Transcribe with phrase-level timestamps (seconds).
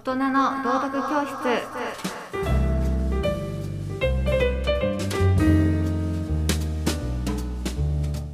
[0.00, 1.34] 大人の道徳教室。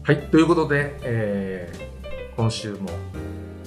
[0.04, 2.90] はい、ということで、えー今週も、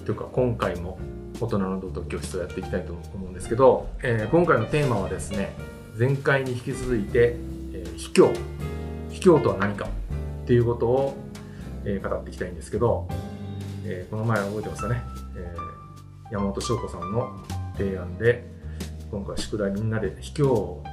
[0.06, 0.98] というか今回も
[1.42, 5.54] 大人の道徳教室をやっていきたいと思うんですけど、えー今回のテーマはですね、
[5.98, 7.36] 前回に引き続いて、
[7.74, 8.34] えー卑怯。
[9.10, 9.90] 卑怯とは何か。
[10.44, 11.18] っていうことを、
[11.84, 13.10] えー語っていきたいんですけど、
[13.84, 15.02] えーこの前覚えてますかね、
[15.36, 15.80] えー
[16.32, 17.28] 山本翔子さんの
[17.80, 18.44] 提案で、
[19.10, 20.84] 今回宿題みんなで卑怯を、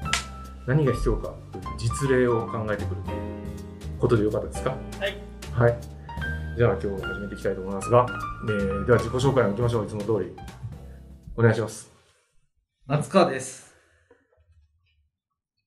[0.66, 3.16] 何が卑怯かという実例を考えてくるという
[3.98, 4.70] ことでよかったですか？
[4.70, 4.76] は
[5.08, 5.16] い。
[5.52, 5.78] はい。
[6.56, 8.06] じゃあ今日始めていきたいと思いますが、
[8.48, 9.84] えーでは自己紹介をいきましょう。
[9.84, 10.34] いつも通り。
[11.36, 11.92] お願いします。
[12.86, 13.74] 松川です。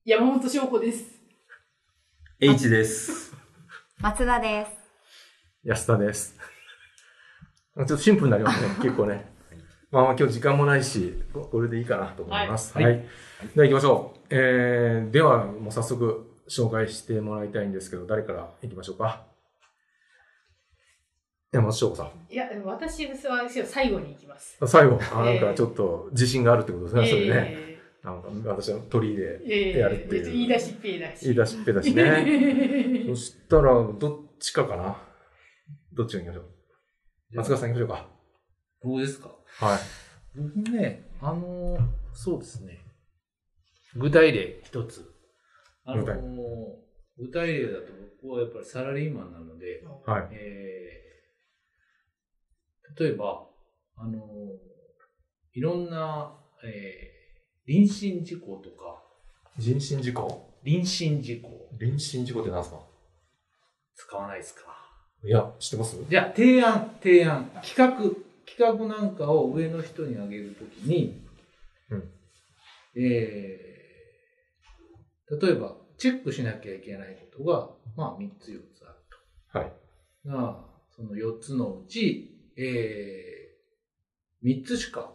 [0.04, 1.04] 山本翔子です。
[2.40, 3.32] H です。
[4.00, 4.70] 松田です
[5.62, 6.34] 安田です。
[7.76, 8.74] ちょっとシンプルになりますね。
[8.82, 9.29] 結構ね。
[9.90, 12.76] まあまあ今日時間もないし、ここれでいいかなと思います。
[12.78, 12.82] は。
[12.84, 12.96] はいい
[13.56, 14.20] では行きましょう。
[14.30, 19.26] えー、ではもう早速紹介してもらいたいんですけど、誰から行きましょうか？
[21.52, 22.10] 山本翔子さん。
[22.32, 23.16] いや、私は
[23.66, 24.56] 最後に行きます。
[24.66, 27.28] 最後、あなんかちょっと自信があるってことですね、それね。
[27.56, 31.24] えなんか私の鳥居でやるっていう言い出しっぺだし。
[31.24, 33.04] 言い出しっぺだしね。
[33.10, 34.96] そしたら、どっちかかな？
[35.92, 37.36] どっちが行きましょう？
[37.36, 38.08] 松川さん行きましょうか。
[38.84, 39.34] どうですか？
[39.58, 39.78] はい。
[40.36, 41.80] 僕ね、あのー
[42.12, 42.78] そうですね。
[43.96, 45.10] 具体例一つ。
[45.84, 46.20] あのー具体。
[47.18, 47.86] 具体例だと
[48.22, 50.28] 僕はやっぱりサラリーマンなので、はい。
[50.32, 51.10] えー
[52.98, 53.46] 例えば、
[53.96, 54.18] あのー
[55.54, 57.20] いろんな、えー
[57.66, 59.00] 臨身事故とか、
[59.58, 62.80] 人身事故臨身事故臨身事故って何ですか？
[63.94, 64.62] 使わないですか？
[65.22, 65.96] いや、知ってます？
[66.08, 67.92] じゃあ、提案、提案、企画、
[68.56, 71.22] 企画なんかを上の人にあげるときに、
[71.90, 72.10] うん
[72.96, 73.70] えー
[75.40, 79.72] 例えば、チェックしなきゃいけないことが、まあ、3つ4つあるはい。
[80.24, 80.28] と。
[80.28, 80.64] が、
[80.96, 83.56] その4つのうち、え
[84.42, 85.12] 3つしか、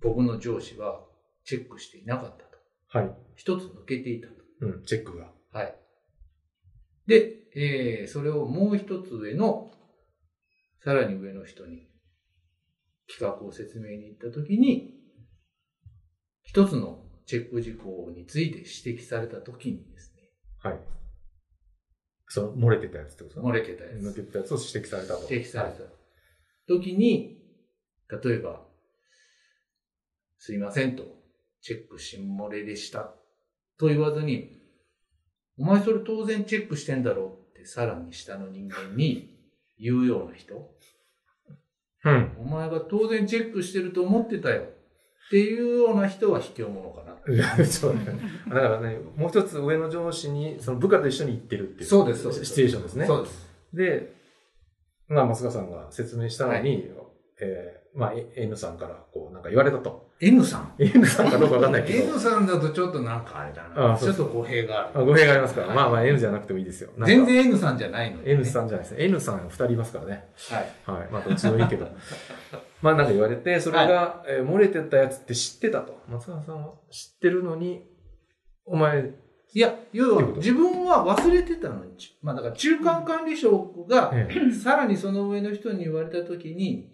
[0.00, 1.04] 僕の上司は
[1.44, 2.58] チェックしていなかったと。
[2.88, 3.06] はい。
[3.38, 4.34] 1つ抜けていたと。
[4.62, 5.30] うん、チェックが。
[5.52, 5.74] はい。
[7.06, 9.70] で、えーそれをもう一つ上の、
[10.84, 11.88] さらに上の人に
[13.08, 14.90] 企画を説明に行ったときに、
[16.42, 20.22] 一つのチェック事項について指摘されたときにですね、
[20.62, 20.80] はい。
[22.28, 23.28] その、漏れてたやつってこと？
[23.28, 25.26] ですか漏れてたやつ、抜けてたやつを指摘されたと。
[25.30, 25.78] 指摘された
[26.68, 27.38] ときに、
[28.22, 28.66] 例えば、
[30.38, 31.04] すいませんと、
[31.62, 33.14] チェックし漏れでした
[33.78, 34.50] と言わずに、
[35.56, 39.33] お前それ当然チェックしてんだろうってさらに下の人間に
[39.78, 40.70] 言うような人、
[42.04, 42.36] うん。
[42.40, 47.14] お前が当然チェックしてると思ってたよっていうような人は卑怯者かな。
[47.64, 48.04] そうね。
[48.48, 51.88] だからね、もう一つ上の上司に、その部下と一緒に行ってるっていう。
[51.88, 53.06] そうですそうですシチュエーションですね。
[53.06, 53.50] そうです。
[53.72, 54.12] で、
[55.08, 56.90] まあ、松川さんが説明したのに、
[57.40, 60.10] えーまあ、え N さんから、こう、なんか言われたと。
[60.20, 62.04] N さん？N さんかどうかわかんないけど。
[62.04, 63.96] N さんだとちょっとなんかあれだあな。
[63.96, 64.90] そうそうちょっと語弊がある。
[64.94, 66.90] あ語弊がありますから、はいまあまあ N じゃなくてもいいですよ。
[67.04, 69.04] 全然 N さんじゃないのにね N さんじゃないですね。
[69.04, 70.24] N さん二人いますからね。
[70.50, 70.98] はい。
[70.98, 71.08] はい。
[71.10, 71.88] まあどっちでもいいけど。
[72.82, 75.98] まあなんか言われて、それが、えー漏れてたやつって知ってたと。
[76.08, 77.86] 松川さんは知ってるのに、
[78.66, 79.12] お前、
[79.52, 86.93] いや、要は自分は忘れてたのに、まあだから中間管理職が、えさらにその上の人に言われたときに、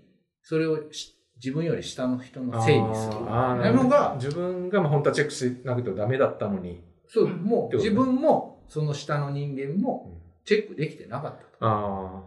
[0.50, 3.25] それをし自分より下の人のせいにする。
[3.25, 6.83] なのが、自分がまあ本当はチェックしなくてはダメだったのに。
[7.06, 11.49] そう、もう自分も、その下の人間もチェックできてなかったと。
[11.61, 12.25] あ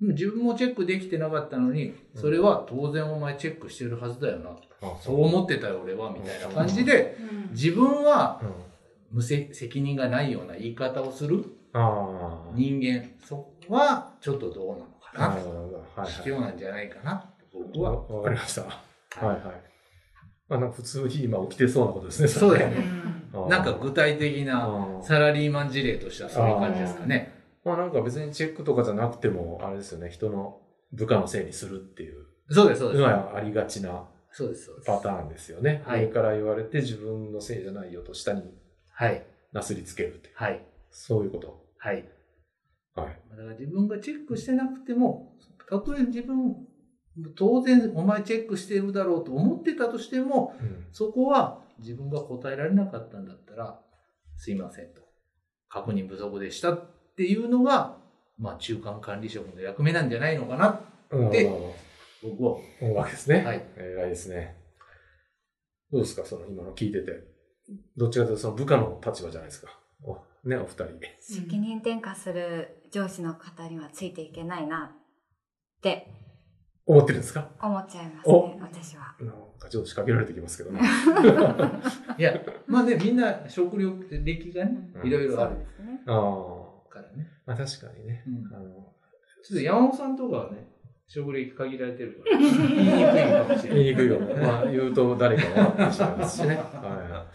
[0.00, 4.48] でも自分もチェックできてなかったのに、それは当然お前チェックしてるはずだよな。
[4.48, 4.96] ーあ。
[4.98, 7.18] そう思ってたよ俺は、みたいな感じで、
[7.50, 8.52] 自分はうん。
[9.10, 11.44] 無責責任がないような言い方をする
[11.74, 12.52] ああ。
[12.54, 15.42] 人間、そこはちょっとどうなのかななる。
[15.42, 15.84] ほど。
[15.94, 16.40] はい卑はい。
[16.40, 17.29] 怯なんじゃないかな
[17.78, 18.06] は。
[18.06, 18.62] わかりました。
[18.62, 18.70] は
[19.22, 19.40] いはい。
[20.48, 22.28] まあなんか普通に今起きてそうなことですね。
[22.28, 22.84] そうだよね。
[23.48, 27.32] なんか具体的なサラリーマン事例としてはそういう感じですかね。
[27.64, 30.60] まあなんか別にチェックとかじゃなくても、あれですよね、人の
[30.92, 33.04] 部下のせいにするっていうそうです、そうです。
[33.04, 34.86] ありがちなそうです、そうです。
[34.86, 35.82] パターンですよね。
[35.84, 38.42] はい上から言われて自分のせいじゃないよと下に
[38.92, 40.30] はい、なすりつけるって。
[40.34, 40.60] はい、
[40.90, 41.64] そういうこと。
[41.78, 42.04] はい。
[42.94, 43.20] はい。
[43.30, 45.36] だから自分がチェックしてなくても、
[45.68, 46.56] たとえ自分、
[47.36, 50.86] 当然お前チェックしてるだろうと思ってたとしても、うん。
[50.92, 53.80] そこは自分が答えられなかったんだったら、
[54.36, 55.02] すいませんと。
[55.68, 57.96] 確認不足でしたっていうのが、
[58.38, 60.80] まあ中間管理職の役目なんじゃないのかな。
[61.10, 61.50] うんで
[62.22, 62.52] 僕は。
[62.80, 63.44] 思うわけですね。
[63.44, 63.66] はい。
[63.76, 64.56] 偉いですね。
[65.90, 66.24] どうですか？
[66.24, 67.12] その今の聞いてて。
[67.96, 69.78] どっちかというとその部下の立場じゃないですか。
[70.02, 70.18] お
[70.48, 70.86] ね、お二人。
[71.20, 76.06] 責任転嫁する上司の方にはついていけないなって
[76.90, 77.48] 思ってるんですか？
[77.62, 79.14] 思っちゃいますおね、私は。
[79.20, 80.80] なんかちょっと仕掛けられてきますけどね。
[82.18, 82.34] いや、
[82.66, 85.56] まあね、みんな食料歴がね、うんいろいろある。
[86.06, 86.92] ああ。
[86.92, 87.28] からね。
[87.46, 88.24] まあ確かにね。
[89.44, 90.68] ちょっと山本さんとかはね、
[91.06, 93.84] 食歴限られてるから、 言いにくいかもしれない。
[93.84, 94.34] 言いにくいよね。
[94.46, 96.54] まあ言うと誰か分かってしまいますしね。
[96.74, 97.28] は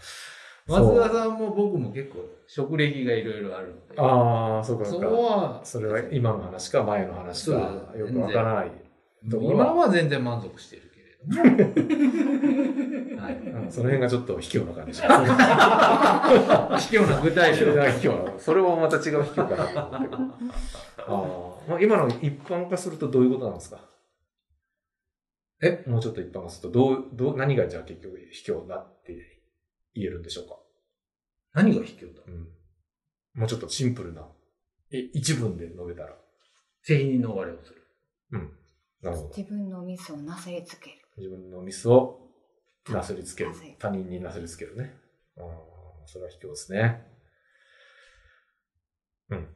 [0.68, 0.70] い。
[0.70, 2.18] 松田さんも僕も結構
[2.48, 5.06] 食歴がいろいろあるので、ああ、そうかそそうか。
[5.08, 7.56] は、それは今の話か前の話か
[7.96, 8.72] よくわからない。
[9.30, 11.42] ところは今は全然満足してるけれども。
[13.22, 13.34] はい。
[13.34, 15.28] うんその辺がちょっと卑怯な感じしますね。
[16.78, 18.38] 卑怯な具体卑例怯な。
[18.38, 20.52] それもまた違う卑怯かなと思ってる。
[20.98, 21.70] ああ。
[21.70, 23.80] まあ今の一般化するとどういうことなんですか？
[25.62, 29.40] えもうちょっと一般化すると、どう、どう、何がじゃあ結局卑怯だって
[29.94, 30.58] 言えるんでしょうか？
[31.54, 32.22] 何が卑怯だ？
[32.28, 32.48] うん。
[33.34, 34.28] もうちょっとシンプルな、
[34.92, 36.14] え一文で述べたら。
[36.82, 37.82] 責任逃れをする。
[38.30, 38.58] なるほど。
[39.10, 40.96] 自分のミスをなすりつける。
[41.16, 42.20] 自分のミスを
[42.88, 43.52] なすりつける。
[43.78, 44.94] 他人になすりつけるね。
[45.38, 47.06] ああ、それは卑怯ですね。
[49.30, 49.48] うん。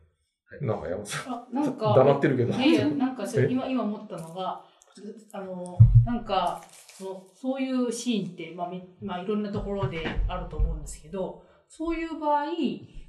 [0.67, 2.53] なんか山本さん、あ、なんか、黙ってるけど。
[2.55, 4.65] いやいや、なんか今、今思ったのが、
[5.33, 6.63] あの、なんか、
[6.99, 12.47] そのそういうシーンって、まあ、みまあ、いろんなところであると思うんですけど、そういう場合、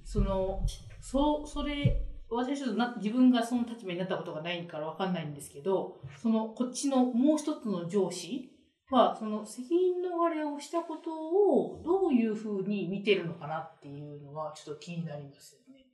[0.04, 0.64] その、
[1.00, 8.50] そう、それ、私ちょっとな自分がその立場になったことがないからわかんないんですけど、その、こっちのもう一つの上司
[8.90, 15.86] は、その責任逃れをしたことをどういうふうに見てるのかなっていうのはちょっと気になりますよね。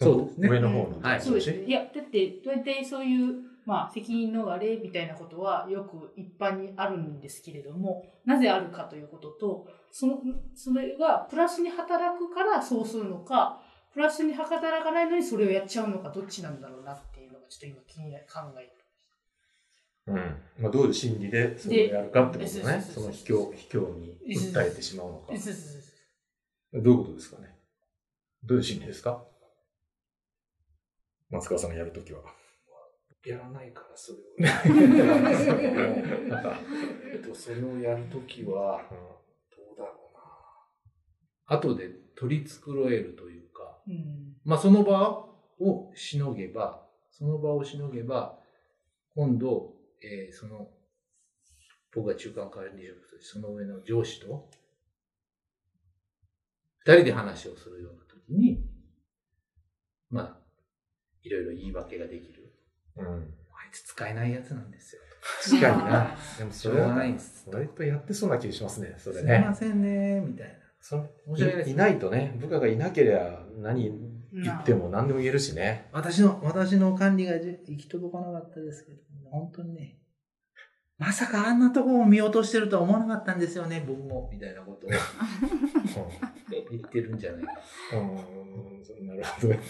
[0.00, 1.00] そうですね上の方の。
[1.00, 1.64] はいそうですね。
[1.64, 3.34] いや、だって、大体そういう、
[3.64, 10.18] まあ、責任逃れみたいなことはよく一般にあるんですけれども、なぜあるかということと、その、
[10.54, 13.61] それがプラスに働くからそうするのか、
[13.92, 18.72] プラスに働かないのにそれをやっちゃうのか、どっちなんだろうなっていうのがちょっと今気にな考えて
[20.08, 20.16] うん。
[20.58, 22.76] まあ、どういう心理でそれをやるかってことね。
[22.76, 25.32] でその卑怯、卑怯に訴えてしまうのか。
[25.32, 25.44] ます。
[25.44, 25.62] そうそう
[26.72, 27.54] そうどういうことですかね。
[28.44, 29.22] どういう心理ですか？
[31.30, 32.20] 松川さんがやるときは。
[33.24, 34.22] やらないから、それを。
[37.12, 38.96] えっと、それをやるときは、ど
[39.74, 41.56] うだろうな。
[41.56, 43.51] 後で取り繕えるというか、
[43.88, 44.36] うん。
[44.44, 45.26] まあその場
[45.60, 48.38] をしのげば、その場をしのげば、
[49.14, 50.68] 今度、えーその、
[51.94, 54.48] 僕が中間管理職として、その上の上司と、
[56.84, 58.64] 二人で話をするような時に、
[60.10, 60.36] まあ、
[61.22, 62.52] いろいろ言い訳ができる。
[62.96, 63.06] うん。
[63.06, 65.02] あいつ使えないやつなんですよ。
[65.44, 66.16] 確かにな。
[66.38, 67.48] でもそれはないんです。
[67.52, 68.94] 割とやってそうな気がしますね。
[68.98, 69.54] それすいまね。
[69.54, 70.54] せんね、みたいな。
[70.82, 73.84] それ申し訳ないですいいないとね、部下がいなければ何
[74.32, 75.88] 言っても何でも言えるしね。
[75.92, 78.98] 私の、私の管理がじ行き届かなかったですけど、
[79.30, 79.98] 本当にね、
[80.98, 84.90] まさかあんなとこを見落としてるとは思わなかったんですよね、僕も、みたいなことを
[86.50, 87.52] 言ってるんじゃないか。
[89.00, 89.06] うん。
[89.06, 89.60] なるほどね。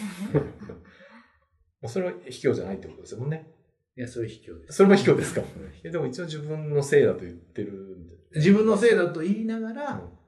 [1.84, 3.50] それは卑怯じゃないってことですもんね。
[3.98, 4.76] いや、それ卑怯です。
[4.76, 5.42] それも卑怯ですか。
[5.42, 5.44] い
[5.82, 8.14] やでも一応自分のせいだと言ってるんで。
[8.36, 10.21] 自分のせいだと言いながら、うん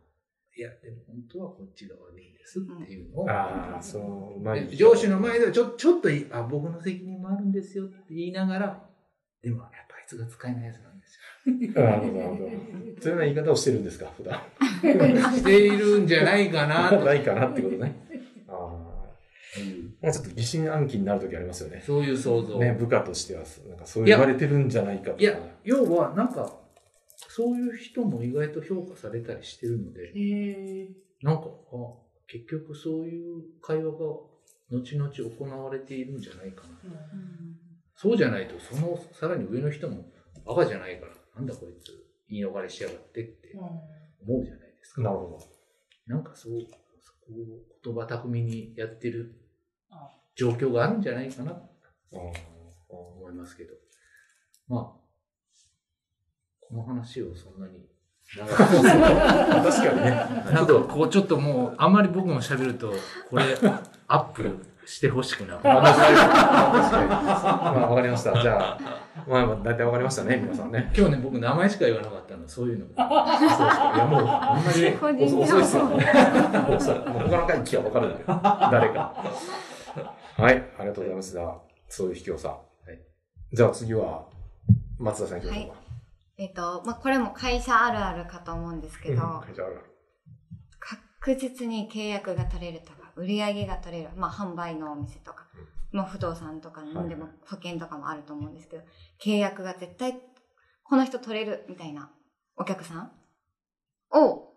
[0.56, 3.98] いや、でも本当はこっちが悪いんですっていうのを、ああ、そ
[4.36, 4.76] う、うまいで。
[4.76, 8.88] 上司の前ではちょちょっとあ、僕の責任もあるんですよって言いながら、
[9.42, 11.18] でもやっぱあいつが使えないやつなんです
[11.74, 12.38] なるほど、なるほど。
[12.38, 14.34] そういうような言い方をしてるんですか、普段。
[14.34, 14.40] よ。
[15.34, 17.00] しているんじゃないかなと。
[17.04, 17.94] ないかなってことね。
[18.48, 18.94] ああ。
[20.02, 21.82] なんかちょっと疑心暗鬼になるときありますよね。
[21.84, 22.58] そういう想像。
[22.58, 25.16] ね、部下としては、なんかそう言われてるんじゃないかとか。
[25.18, 26.63] いや、要はなんか、
[27.16, 30.88] そういう人も意外と評価されたりしてるので、へえ。
[31.22, 31.76] なんか、あ
[32.26, 36.70] 結局そういう会話が後々行われているんじゃないかな。
[36.84, 37.58] うん
[37.96, 40.04] そうじゃないと、そのさらに上の人も、
[40.44, 41.92] バカじゃないから、なんだこいつ、
[42.28, 45.02] 言い逃れしやがってって思うじゃないですか。
[45.02, 45.38] なるほ
[46.06, 46.60] なんかそう、
[47.02, 49.40] そこを言葉巧みにやってる
[49.90, 51.68] あ状況があるんじゃないかなと
[52.12, 52.32] ど。
[52.88, 53.74] 思いますけど。
[54.68, 55.03] まあ、
[56.68, 57.84] この話をそんなに
[58.36, 60.10] 長く確かにね。
[60.52, 62.92] なんかこうちょっともう、あんまり僕も喋ると、
[63.30, 63.44] これ、
[64.08, 64.50] アップ
[64.86, 67.08] してほしくなくまあ、確かに。
[67.08, 68.40] まあ、わかりました。
[68.40, 68.78] じゃあ、
[69.28, 70.90] まあ、まあ大体わかりましたね、皆さんね。
[70.96, 73.38] 今日ね、僕名前しか言わなかったの、そういうのが。
[73.38, 73.92] そうですか。
[73.94, 76.06] いや、もう、あんまり遅いですよね。
[76.76, 76.98] 遅い。
[77.08, 78.24] もう他の回聞きゃわかるんで。
[78.26, 79.14] 誰か。
[80.36, 81.32] はい、ありがとうございます。
[81.32, 81.54] じゃあ、
[81.88, 82.58] そういう卑怯さ。
[82.88, 84.24] いじゃあ次は、
[84.98, 85.83] 松田さん行きましょうか。
[86.36, 89.84] えっ、と、まあ、これも会社あるあるかと思うんですけど、うん会社あるある。
[91.20, 95.46] 確実に契約が取れるとか、売り上げが取れる、まあ、販売のお店とか、
[95.92, 98.82] まあ、不動産とか何でも保険とかもあると思うんですけど、
[99.24, 100.20] 契約が絶対、
[100.82, 102.10] この人取れるみたいな
[102.56, 103.12] お客さん
[104.18, 104.52] を、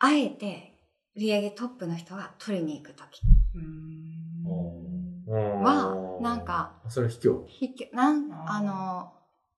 [0.00, 0.74] あえて
[1.14, 3.20] 売り上げトップの人が取りに行くとき
[3.54, 5.62] うん。
[5.62, 7.46] は、なんか、それは卑怯。
[7.46, 9.12] ひきなんあの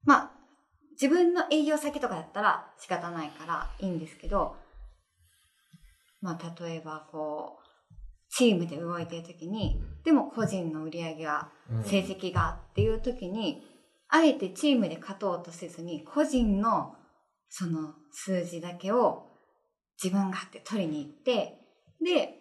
[0.04, 0.41] まあ
[1.02, 4.54] 自分の営業先とかだったら仕方ないからいいんですけど
[6.20, 7.62] まあ例えばこう
[8.30, 11.84] チームで動いてる時にでも個人の売り上げがうん。
[11.84, 13.62] 成績がっていう時に、
[14.08, 16.94] あえてチームで勝とうとせずに個人の
[17.48, 19.26] その数字だけを
[20.02, 21.58] 自分がって取りに行って
[22.04, 22.34] で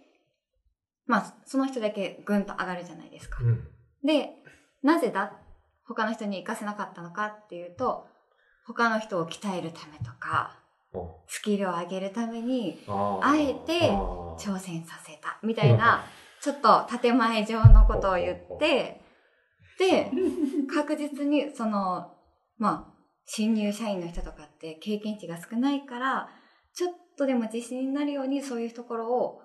[1.05, 3.43] まあその人だけぐんと上がるじゃないですか。
[3.43, 3.67] うん。
[4.03, 4.31] で、
[4.83, 5.33] なぜだ？
[5.83, 8.05] 他の人に活かせなかったのかっていうと、
[8.73, 10.57] 他の人を鍛えるためとか、
[10.93, 11.21] お。
[11.27, 13.91] スキルを上げるためにあえて
[14.37, 16.03] 挑戦させたみたいな、
[16.41, 19.01] ちょっと建前上のことを言って、
[19.79, 20.11] で、
[20.73, 22.13] 確実にその、
[22.57, 22.93] まあ、
[23.25, 26.29] 新入社員の人とかって経験値が少ないから、
[26.73, 29.41] ちょっとでも自信になるようにそういうところを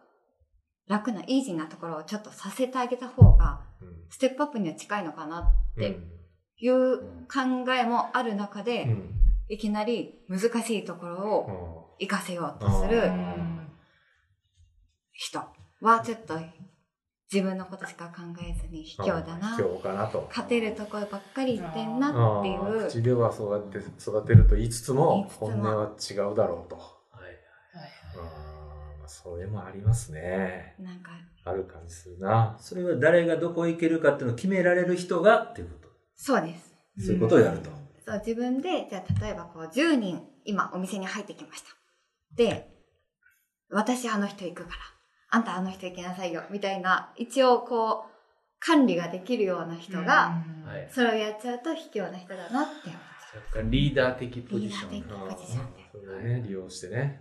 [0.89, 3.89] 楽な、イージーなところをちょっとさせてあげた方が、うん。
[4.09, 5.99] ステップアップには近いのかなって
[6.59, 9.13] いう考えもある中で、うん
[9.49, 13.69] いきなり難しいところうをん活かせようとするうん
[15.13, 15.39] 人
[15.81, 16.35] はちょっと
[17.33, 19.63] 自分のことしか考えずに卑怯だな卑。
[19.63, 20.27] 怯かなと。
[20.29, 22.89] 勝てるところばっかり言ってんなっていう。
[22.89, 26.77] 口ではそうやって育てると言いつつも言いつつも本音は違うだろうと。
[26.77, 26.83] は
[27.21, 28.27] いはいう
[29.05, 30.75] あそれもありますね。
[30.81, 31.13] なんか、
[31.45, 32.57] ある感じするな。
[32.61, 35.86] それは誰がどこ行けるかっていうのを決められる人がっていうこ
[36.17, 36.71] そうです。
[36.99, 37.05] と。
[37.05, 37.71] そういうことをやると。
[38.07, 41.69] そう、自分で、じゃあ例えばこう10人今お店に入ってきました。
[42.35, 42.69] で、
[43.71, 44.77] 私あの人行くから、
[45.31, 48.11] あんたあの人行きなさいよ、みたいな、一応こう、
[48.59, 50.89] 管理ができるような人が、はい。
[50.91, 53.37] それをやっちゃうと卑怯な人だなって思います。
[53.37, 57.21] 若干リーダー的ポジションリーダー的ポジションでそれでね、利用してね。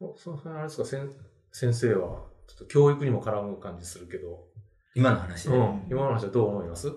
[0.00, 1.08] うん、おその辺あれですか、先
[1.52, 4.48] 先生は、ちょっと教育にも絡む感じするけど、
[4.94, 5.56] 今の話で。
[5.56, 6.92] うん、今の話はどう思います？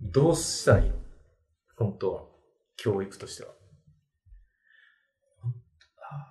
[0.00, 0.96] どうしたらいいの？
[1.76, 2.22] 本当は。
[2.76, 3.50] 教育としては。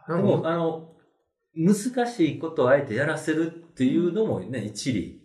[0.07, 0.95] でも、あの、
[1.55, 5.21] 難しいことをあえてやらせるっていうのもね、一理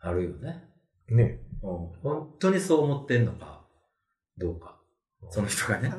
[0.00, 0.64] あるよね。
[1.08, 3.64] うん、ねうん本当にそう思ってんのか、
[4.36, 4.80] どうか。
[5.30, 5.92] その人がね、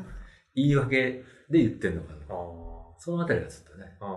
[0.54, 2.14] 言い訳で言ってんのか。
[2.98, 3.98] そのあたりがずっとね。
[4.00, 4.16] ああ。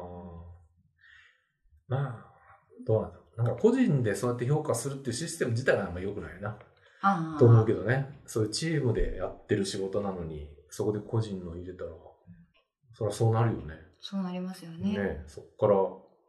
[1.88, 2.34] まあ、
[2.86, 3.42] どうなんだろう。
[3.42, 6.58] なんか個人でそうやって評価するっていうシステム自体があんま良くないな。
[7.38, 8.20] と思うけどね。
[8.26, 11.90] そういうチームでやってる仕事なのに、そこで個人の入れたら、
[12.94, 13.74] そりゃそうなるよね。
[14.00, 14.96] そうなりますよね。
[14.96, 15.74] ねそっから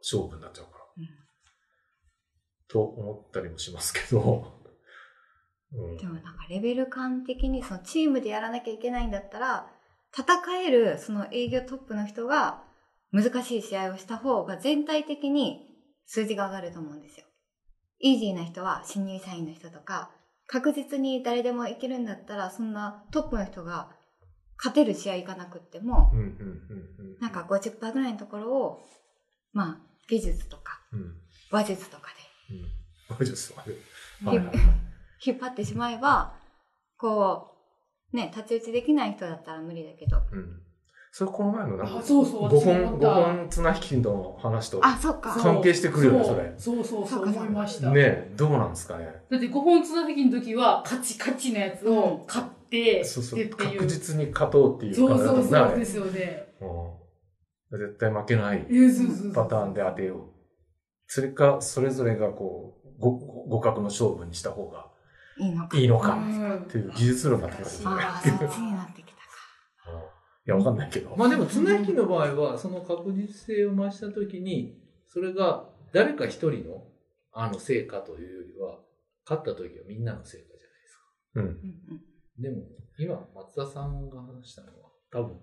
[0.00, 0.84] 勝負になっちゃうから。
[0.98, 1.20] うん
[2.72, 4.52] と思ったりもしますけど。
[5.74, 9.72] うんでもなんかレベル感的にそのチームでやらなきゃいけないんだったら、
[10.16, 12.64] 戦えるその営業トップの人が
[13.12, 15.68] 難しい試合をした方が全体的に
[16.06, 17.26] 数字が上がると思うんですよ。
[18.00, 20.10] イージーな人は新入社員の人とか、
[20.50, 23.90] 確実に誰でもいけるんだったら、そんなトップの人が
[24.58, 26.12] 勝てる試合いかなくっても。
[27.20, 28.80] なんか50%ぐらいのところを、
[29.52, 29.78] まあ、
[30.08, 30.80] 技術とか。
[31.52, 32.08] 話術とか
[33.24, 33.74] ですわね。
[34.22, 34.56] で、はいはいはい
[35.22, 36.34] 引っ張ってしまえば、
[36.96, 37.54] こ
[38.12, 40.16] う、ね、太刀打ちできない人だったら無理だけど。
[40.32, 40.62] うん。
[41.12, 45.32] それこの前のなんか、あそうそう5私も本、思った5本綱引きの話とあ、そっか。
[45.34, 46.54] そう関係してくるよね、それ。
[46.56, 47.90] そうそうそうそうか思いました。
[47.90, 49.06] ねえ、どうなんですかね。
[49.28, 56.46] だって5本綱引きの時はカチカチのやつを買って、そうそう、確実に勝とうっていうそう感じだそうもんねあれそうですよね。
[57.72, 57.78] うん。
[57.78, 60.20] 絶対負けないえーそうそうそうパターンで当てよう。
[61.08, 63.18] それか、それぞれがこう、ご
[63.60, 64.86] 互角の勝負にした方が
[65.38, 65.76] いいのか。
[65.78, 67.90] いいのかうんっていう技術論になってくるんですね。
[70.50, 71.14] や、わかんないけど。
[71.16, 76.84] まあでも綱引きの場合はその確実性を増した時にそれが誰か一人の
[77.32, 78.78] あの成果というよりは
[79.28, 81.02] 勝った時はみんなの成果じゃないですか。
[81.34, 81.44] うん。
[81.44, 81.50] うんう
[81.94, 82.42] ん。
[82.42, 82.62] でも
[82.98, 85.36] 今松田さんが話したのは多分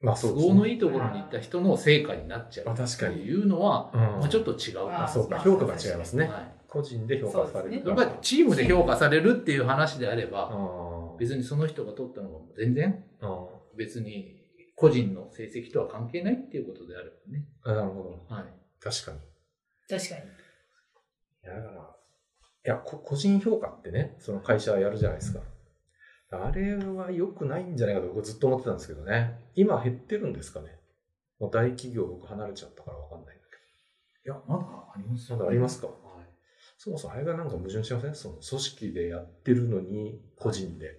[0.00, 0.70] まあそうです都合のね。
[0.70, 5.36] いいところに行った人の成果になっちゃうまあ確かにっていうのは、うんまあ、ちょっと違うああ、そうか。
[5.36, 6.26] まあ評価が違いますね。
[6.26, 13.28] はい個人で評価されるやっぱりチームで評価されるっていう話であれば、うん別にその人が取ったのが全然うん
[13.76, 14.40] 別に
[14.76, 17.46] 個人の成績とは関係ないっていうことであればね。
[17.62, 18.34] あなるほど。
[18.34, 18.44] はい。
[18.80, 19.18] 確かに。
[19.88, 20.20] 確かに。
[20.20, 21.96] いや、だから、
[22.64, 25.40] や、こ個人評価ってね、その会社やるじゃないですか。
[26.30, 29.38] あれは良くないんじゃないかと僕ずっと思ってたんですけどね。
[29.54, 30.78] 今減ってるんですかね。
[31.38, 34.64] もう大企業僕離れちゃったからわかんないんだけいや、まだ
[34.94, 35.36] ありますど。
[35.36, 35.88] まだありますか？
[35.88, 35.96] はい。
[36.78, 38.14] そもそもあれがなんか矛盾しません？
[38.14, 40.98] その組織でやってるのに個人で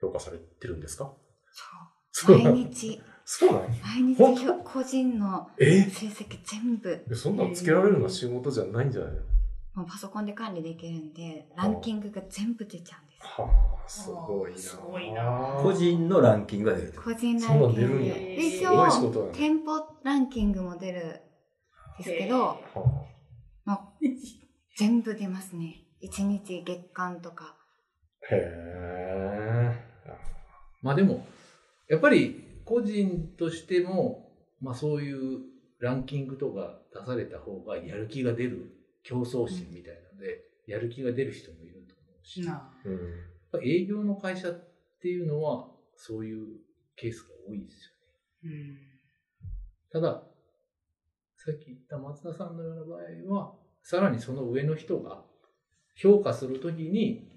[0.00, 1.12] 評価されてるんですか？
[1.52, 1.99] そう。
[2.26, 3.68] 毎日、そうなの？
[3.68, 5.82] 毎日個人のえ？
[5.82, 9.20] 成績全部、えそんなのつけられるのは仕事じゃないんじゃないの？
[9.74, 13.22] もうパソコンで管理できるんで、ランキングが全部出ちゃうんです。
[13.22, 13.48] は
[13.84, 14.58] あ、すごいな。
[14.58, 16.92] すごいな個人のランキングが出る。
[16.92, 17.68] 個人ランキング。
[17.68, 18.36] ん出るんやで。
[19.32, 22.56] 店舗ランキングも出るんですけど、は
[23.64, 23.88] まあ、
[24.76, 25.84] 全部出ますね。
[26.02, 27.54] 1日月間とか。
[28.28, 29.84] あ、へえ。
[30.82, 31.24] まあでも、
[31.90, 35.40] やっぱり個人としても、まあそういう
[35.80, 38.70] ランキングとか出された方がやる気が出る
[39.02, 43.30] 競争心みたいなので、やる気が出る人もいると思うし、うん。
[43.50, 44.52] ぱ営業の会社っ
[45.02, 45.66] ていうのは
[45.96, 46.46] そういう
[46.96, 47.92] ケースが多いです
[48.44, 48.56] よね。
[49.92, 50.00] うん。
[50.00, 50.22] ただ、
[51.36, 55.24] さっき言った松田さんのような場合は、さらにその上の人が
[55.96, 57.29] 評価するときに、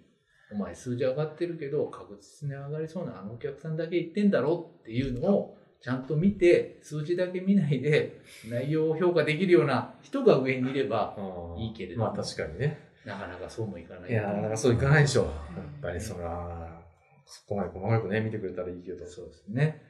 [0.54, 11.16] お前数字上がってるけど、確実に上がりそうなあのお客さんだけ言ってんだろっていうのをちゃんと見て、数字だけ見ないで内容を評価できるような人が上にいれば、
[11.58, 12.80] いいけれどもまあ確かにね。
[13.06, 14.12] なかなかそうもいかない。
[14.12, 15.24] いや、なかなかそういかないでしょ。
[15.24, 16.82] やっうんぱりそら、
[17.26, 19.06] そこまで細かくね、見てくれたらいいけど。
[19.06, 19.82] そうですね。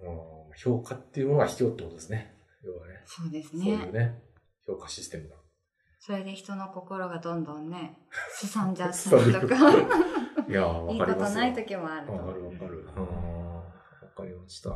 [0.00, 0.08] うん
[0.56, 2.34] 評価っていうのが卑怯ってことですね。
[2.64, 2.94] 要はね。
[3.06, 3.98] そうですそういうね。
[3.98, 4.22] ね、
[4.66, 5.36] 評価システムが。
[5.98, 7.98] それで人の心がどんどんね、
[8.30, 9.70] すさんじゃったりとか、
[10.48, 11.24] いやー、わいいかりますよ。
[11.24, 12.32] ことない時もあるとわか。
[12.32, 12.88] るわかる。
[12.96, 13.56] うん。
[13.56, 13.62] わ
[14.16, 14.70] かりました。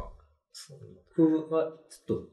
[0.52, 2.28] そう僕はちょっと、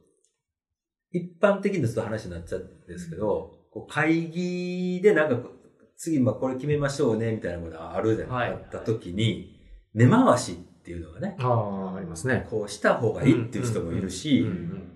[1.11, 5.49] 一般的にちょっと話になっちゃうんですけど、こう会議でなんか
[5.95, 9.59] 次まあこれ決めましょうねみたいなことがあるじゃない、はいあった時に、
[9.93, 12.47] 根回しっていうのがね、ああ、ありますね。
[12.49, 14.88] こうした方がいいっていう人もいるし、うんうん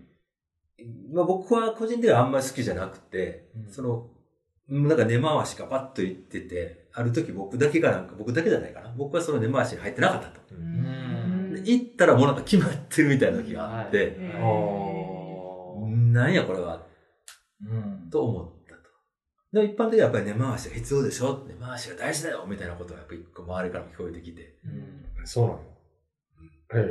[1.14, 3.74] まあ僕は個人的にはあんまり好きじゃなくて、うん。
[3.74, 4.10] その、
[4.70, 8.94] うんなんか根回しがパッと言ってて、ある時僕だけがなんか、僕だけじゃないかな。
[8.98, 10.40] 僕はその根回しに入ってなかったと。
[10.52, 11.52] ううん。
[11.52, 14.18] んで行ったらもうなんか決まってるみたいな時があって、
[16.14, 16.86] なんやこれは、
[17.62, 18.10] うん。
[18.10, 18.82] と思ったと。
[19.52, 21.46] でも一般的にはやっぱり根回しが必要でしょ。
[21.48, 24.56] 根回しが大事だよみたいなことがやっぱり一個周りからも聞こえてきて。
[24.66, 25.28] うん。
[25.28, 25.62] そうなの？
[26.76, 26.84] えこうい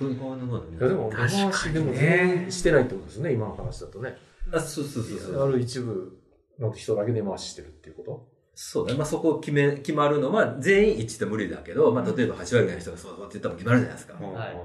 [0.00, 4.16] うこういやでも、確かにねでも全員してないってことですね、今の話だとね。
[4.52, 5.48] あそうそうそうそう。
[5.48, 6.18] ある一部
[6.58, 8.28] の人だけ根回ししてるっていうこと？
[8.54, 8.94] そうね。
[8.94, 14.14] まあそこを決め、決まるのは全員一致で無理だけど、まあ例えば8割ぐらいの人がそうそうって言ったら決まるじゃないですか。
[14.20, 14.56] うんはい。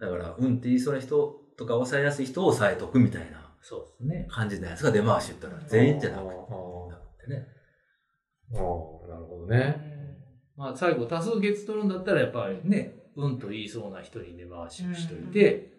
[0.00, 4.28] だから、うんって言いそうな人とか抑えやすい人を抑えとくみたいなそうですね。
[4.30, 7.46] 感じのやつが出回し言ったら全員じゃなくてね。
[8.54, 8.58] あー、
[9.08, 9.96] なるほどね。
[10.56, 15.72] まあ最後多数決取るんだったらやっぱりね、うんと言いそうな人に根回しをしといて、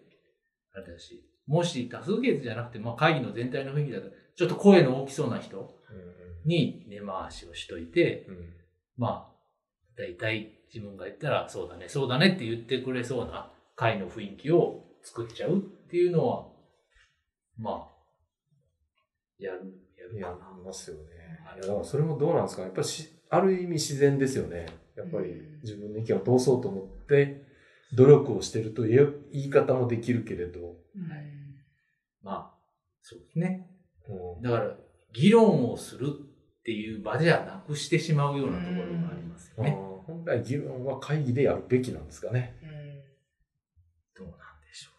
[0.74, 5.74] あれだし、もし多数決じゃなくて、まあ会議の全体の雰囲気だと、ちょっと声の大きそうな人
[6.44, 8.34] に根回しをしといて、うん。
[8.36, 8.60] うん
[9.00, 9.40] まあ、
[9.96, 16.46] 大体自分が言ったら、そうだね、そうだねって言ってくれそうな会の雰囲気を作っちゃうっていうのは、
[17.58, 18.00] まあ、
[19.38, 21.02] やる、やるかありますよね。
[21.46, 24.66] はいいや、だからそれもどうなんですかやっぱりし、ある意味自然ですよね。
[25.00, 27.42] やっぱり自分の意見を通そうと思って、
[27.94, 30.60] 努力をしてると言え言い方もできるけれど、
[30.94, 31.16] な。
[32.22, 32.54] まあ、
[33.02, 33.66] そうですね。
[34.08, 34.76] うんだから、
[35.12, 39.76] 議論をするっていう場じゃなくしてしまうようなところがありますよね。
[40.06, 42.56] 本来議論は会議でやるべきなんですかね。
[44.16, 44.90] どうなんでしょ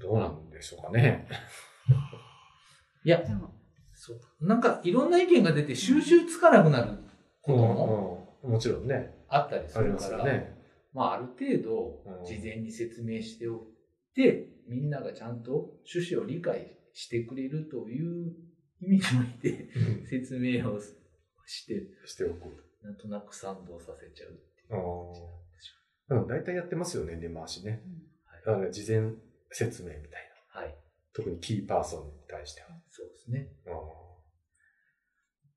[0.00, 1.28] どうなんでしょうかね。
[3.04, 3.08] う。
[3.08, 3.54] いや、でも、
[3.92, 4.46] そう。
[4.46, 6.98] なんか、いろんな意見が出て収集つかなくなる
[7.42, 9.14] こともうんうんもちろんね。
[9.28, 10.56] あったりするから、ますよね。
[10.92, 13.58] まあ、ある程度うん、事前に説明しておい
[14.14, 15.52] て、みんながちゃんと
[15.94, 18.34] 趣旨を理解してくれるという
[18.80, 20.80] 意味において、うん説明を
[21.46, 22.40] して、しておく。
[22.82, 27.70] なんとなく賛同させちゃうっていうあ感じーなんでしょうん大体やってますよね、根回しね。
[27.72, 27.80] はい
[28.46, 29.12] だから事前
[29.50, 30.62] 説明みたいな。
[30.62, 30.64] う。
[30.64, 30.74] はい。
[31.12, 32.68] 特にキーパーソンに対しては。
[32.90, 33.48] そうですね。
[33.66, 33.70] あ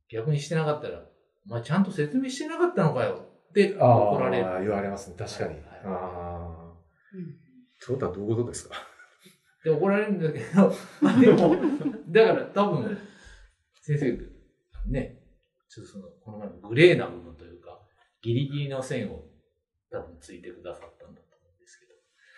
[0.10, 1.04] 逆にしてなかったら、
[1.50, 4.46] お前ちゃんと説明してなかったのかよってー怒られる。
[4.48, 5.16] あー、言われますね。
[5.18, 5.50] 確かに。
[5.50, 5.90] はいはいあ
[6.70, 6.74] あ。
[6.74, 8.76] ってことはどういうことですか？
[9.64, 11.56] で怒られるんだけど、ま あでも、
[12.10, 12.98] だから多分、
[13.82, 14.18] 先生、
[14.92, 15.22] ね、
[15.70, 17.82] ちょっとその、この前のグレーな部分というか、
[18.22, 19.26] ギリギリの線を
[19.90, 21.86] 多分ついてくださったんだと思うんですけ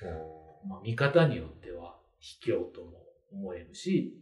[0.06, 4.22] ど、まあ見方によっては卑怯とも思えるし、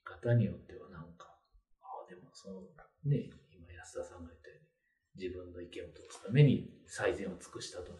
[0.00, 1.38] 見方によってはなんか、
[1.80, 2.60] ああ、でその
[3.06, 7.98] ね、今安田さんが言ったように、自分の意見を通すために最善を尽くしたとも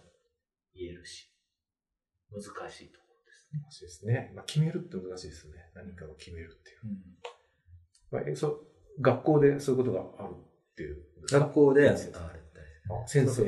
[0.74, 1.30] 言えるし、
[2.30, 3.60] 難しいところですね。
[3.62, 4.32] 難しいですね。
[4.34, 5.70] まあ、決めるって難しいですよね。
[5.74, 6.78] 何かを決めるっていう。
[8.10, 8.66] まあ、えそう
[9.00, 13.42] 学校でそういうことがあるっていう学校で、あれ先生あ先生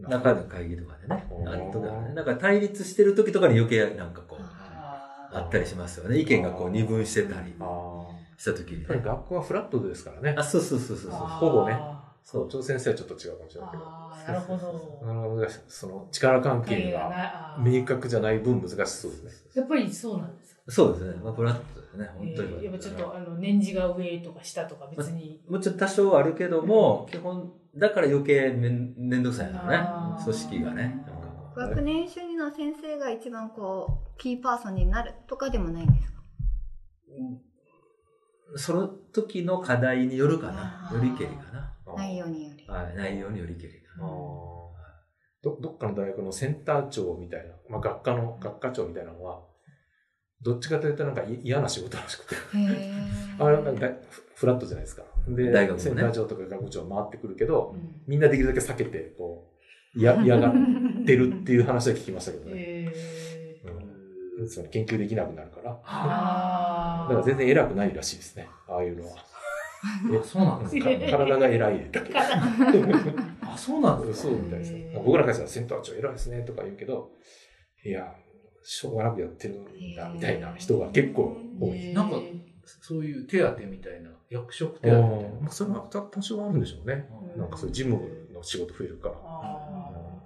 [0.00, 6.18] の中の会議とかでねお、ーあるとかね、なんか対立してる時とかに余計なんかこう、ああったりしますよね。
[6.18, 7.93] 意見がこう二分してたりああ。
[8.36, 9.06] した時にやっぱりね。
[9.06, 10.42] 学校はフラットですからねあ、。
[10.42, 11.20] そうそうそうそうそう。
[11.20, 13.84] ほぼねあそう、調先生はちょっと違うかもしれないけど。
[13.84, 15.06] なるほど。
[15.06, 15.58] なかなか難しい。
[15.68, 19.30] その力関係がが明確じゃない分難しそうですね。
[19.54, 20.60] やっぱりそうなんですか？
[20.68, 21.20] そうですね。
[21.22, 22.06] まあ、フラットですね。
[22.16, 22.54] 本当に。
[22.54, 25.42] えーやっぱちょっとあの年次が上とか下とか別に。
[25.46, 29.78] もちろん多少あるけども、基本、だから余計めんめんどくさいのね
[30.24, 31.04] 組織がね。
[31.06, 36.22] なんかこう学年主任の先生が一番こうキーパーソンになるとかでもないんですか？
[37.18, 37.40] うん
[38.56, 40.90] その時の課題によるかな。
[40.92, 41.74] よりけりかな。
[41.96, 42.66] 内容により。
[42.66, 44.08] はい、内容によりけりかな。
[45.42, 49.42] どどっかの大学のセンター長みたいな、まあ、学科の学科長みたいなのは
[50.42, 52.36] どっちかというとなんかい嫌な仕事らしくて。
[53.38, 55.02] あれなんかフフラットじゃないですか。
[55.28, 55.82] で、大学もね。
[55.82, 58.02] センター長とか学部長回ってくるけどうん。
[58.06, 59.50] みんなできるだけ避けてこ
[59.94, 60.52] う嫌嫌がっ
[61.06, 62.73] てるっていう話は聞きましたけどね、えー
[64.38, 65.70] うん、つまり研究できなくなるから。
[65.70, 68.48] だあから全然偉くないらしいですね。
[68.68, 69.16] ああいうのは。
[70.12, 70.84] え、そうなんですか。
[70.84, 71.90] か体が偉い。
[71.92, 74.28] だけ あ、そうなんですか。
[74.28, 77.10] そうみたいです僕らからしたらセンター長偉いですねとか言うけど
[77.84, 78.14] いや
[78.62, 81.92] しょうがなくやってるんだみたいな人が結構多い。
[81.92, 82.16] なんか
[82.64, 85.40] そういう手当みたいな、役職手当みたいな。
[85.40, 87.06] まあ、それは多多少あるんでしょうね。
[87.34, 87.40] うん。
[87.40, 88.00] なんかそういう事務
[88.32, 89.14] の仕事増えるから。
[89.22, 90.22] あ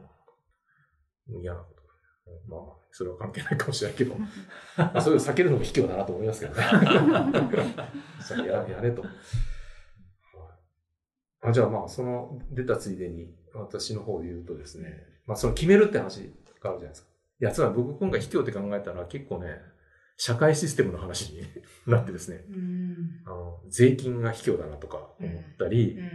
[1.30, 1.42] うん。
[1.42, 1.82] 嫌なこと。
[2.46, 2.60] まあ、
[2.98, 4.16] それは関係ないかもしれないけど、
[4.76, 6.62] まあ、そういう避けるのも卑怯だなと思いますけどね。
[8.44, 9.02] ややれと。
[9.02, 9.10] はい
[11.40, 17.08] あじゃあまあ、その出たついでに、私の方で言うとですね、まあその決めるって話があるじゃないですか。
[17.40, 19.60] いや、つまり僕今回卑怯って考えたら結構ね、
[20.16, 21.46] 社会システムの話に
[21.86, 22.44] なってですね、
[23.24, 26.10] あの税金が卑怯だなとか思ったり、うん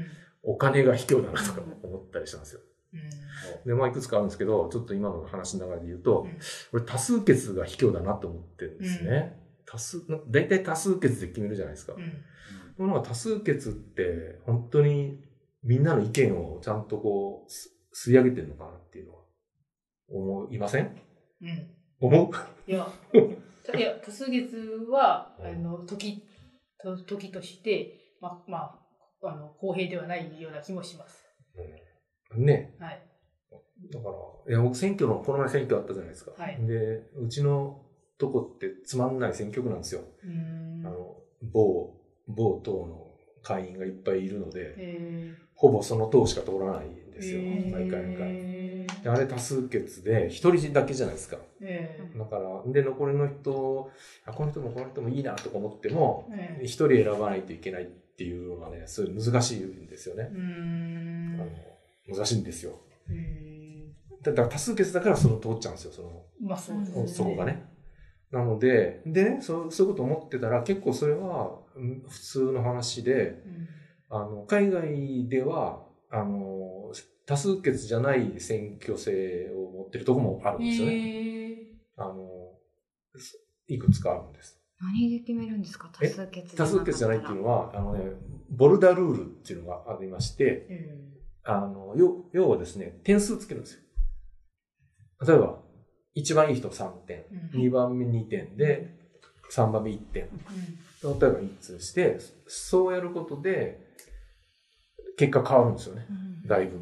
[0.45, 2.59] お金が卑怯だなとか思ったりしたんですよ。
[2.93, 3.67] うん。
[3.67, 6.37] で、まあいくつかあるんですけど、ちょっと今の話の流れで言うとうん、
[6.73, 9.39] 俺多数決が卑怯だなと思ってるんですね。
[9.65, 11.93] 多数、大体多数決で決めるじゃないですか。
[11.93, 12.01] うん。
[12.77, 15.23] でもなんか多数決って本当に
[15.63, 17.69] みんなの意見をちゃんとこうす
[18.09, 19.21] 吸い上げてるのかなっていうのは
[20.09, 20.95] 思いません？
[21.41, 21.67] うん。
[21.99, 22.71] 思う？
[22.71, 22.87] いや、
[23.63, 24.55] た いや、多数決
[24.89, 26.23] は、あの、時、
[26.81, 28.79] と時として、ま、ま
[29.21, 31.23] あ、あの、公平ではないような気もします。
[32.37, 32.75] ね。
[32.79, 33.01] はい。
[33.91, 34.15] だから、
[34.49, 36.31] いや、僕選挙の、この前選挙あったじゃないですか。
[36.37, 37.81] はいで、うちの
[38.17, 40.01] とこってつまんない選挙区なんですよ。
[40.23, 40.29] うー
[40.83, 41.95] んあの、某、
[42.27, 43.07] 某党の
[43.41, 47.41] 会員がいっぱいいるので、えほぼその党しか通らないんーですよ。
[47.41, 48.27] えー毎回毎回。
[49.03, 51.37] であれ多数決で、一人だけじゃないですか。
[51.61, 53.89] えだから、で、残りの人、
[54.25, 60.29] あ、この人もこの人もいいなとか思っても、ーえー一人選ばないといけないっていうのがね、すごい難しいんですよね
[62.07, 62.79] 難しいんですよ。
[63.09, 63.91] え
[64.23, 67.07] だだから多数決だからその通っちゃうんですよ、その、ーまあそうですね。
[67.07, 67.65] そこがね。
[68.31, 73.67] なので、でね、そうそういうこと思ってたら、結構それはうん普通の話で、うん。
[74.09, 76.91] あの、海外では、あの、
[77.25, 80.93] 多数決じゃない選挙制を持ってるとこもあるんですよね。
[81.51, 81.57] え
[81.97, 82.51] あの、
[83.67, 84.59] いくつかあるんです。
[84.81, 85.89] 何で決めるんですか？
[85.93, 88.11] 多え数決多数決じゃないっていうのはは、あのね、
[88.49, 90.99] ボルダルールっていうのがありまして、ーえ
[91.43, 93.81] あの、要要はですね、点数つけるんですよ。
[95.27, 95.59] 例えば、
[96.13, 97.23] 一番いい人3点、ー
[97.55, 98.97] うん2番目2点で、
[99.51, 100.23] 3番目1点。
[100.23, 100.29] うん
[101.03, 103.93] 例えば1通して、そうやることで、
[105.17, 106.07] 結果変わるんですよね。
[106.45, 106.79] だいぶ。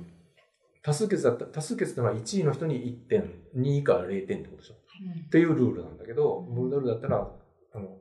[0.84, 4.76] 多数決だった多数決ってのは1位の人に1点、2位から0点ってことでしょ。
[4.76, 7.36] うんっていうルールなんだけど、うんボルだったら、
[7.74, 8.00] あの、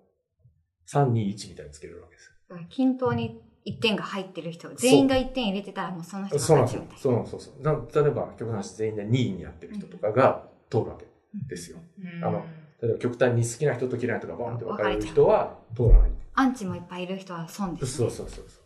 [0.93, 2.59] 3、2、1みたいにつけれるわけですよ。
[2.69, 6.99] 均等に1点が入ってる人全員が1点入れてたらもうその人が勝ちみたい。
[6.99, 7.63] そうなんそうそう。
[7.63, 11.07] な例えば、極端な話全員で2位にやってる人とかが通るわけ
[11.49, 11.79] ですよ。
[11.99, 12.45] うんあの
[12.83, 16.11] 例えば極端に好きな人と嫌いな人がボンって分かれる人は通らない。
[16.33, 18.65] アンチもいっぱいいる人は損です、そうそうそうそう。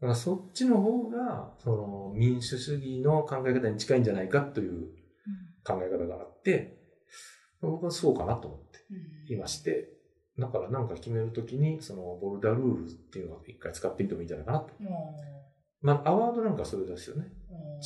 [0.02, 4.90] からそっちの方が、その民主主義の考え方に近いんじゃないかという
[5.64, 6.78] 考え方があって、
[7.60, 8.78] 僕はそうかなと思って
[9.28, 9.95] うんいまして、
[10.38, 14.70] だからなんか決めるときに、そのボルダルールっていうのを一回使ってみてもいいんじゃないかなと。
[15.80, 17.26] まあ、アワードなんかそれですよね。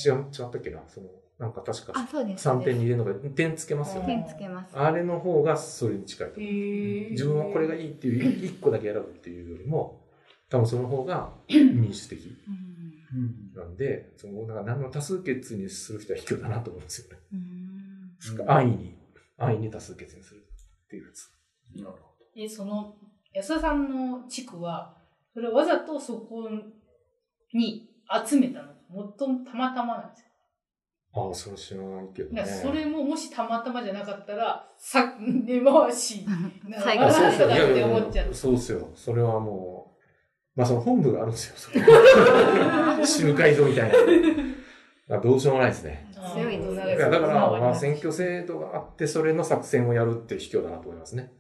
[0.05, 1.09] 違う、違ったっけなその、
[1.39, 4.07] なんか確かあそうです3点に入れるのが点つけますよね。
[4.07, 6.53] 点つけますあれの方がそれに近いと思う。
[7.13, 10.03] 自分はこれがいいっていう 一個だけ選ぶっていうよりも、
[10.49, 12.37] 多分その方が民主的
[13.13, 17.23] うんなんで、その、なんか何の多数決にする人は卑怯だなと思うんですよね。
[17.33, 17.51] うん
[18.47, 18.99] 安易に、
[19.39, 21.31] 安易に多数決にするっていうやつ。
[21.77, 22.95] なるほえ、その、
[23.33, 24.97] 安田さんの地区は、
[25.33, 26.49] それわざとそこ
[27.53, 27.89] に
[28.27, 28.73] 集めたの？
[28.89, 30.27] もっともたまたまなんですよ。
[31.13, 32.45] ああ、それ知らないけどね。
[32.45, 36.25] それももしたまたまじゃなかったら、さ、根回し。
[36.83, 37.47] 最後あそうそう。
[37.47, 38.89] いだって思っちゃう そうですよ。
[38.95, 39.97] それはも
[40.57, 41.55] う、まあその本部があるんですよ。
[41.57, 43.97] それ集会所みたいな。
[45.09, 46.09] まあどうしようもないですね。
[46.35, 46.61] 強い
[46.97, 51.33] だから、まあ選挙制度があって、それの作戦をやるって卑怯だなと思いますね。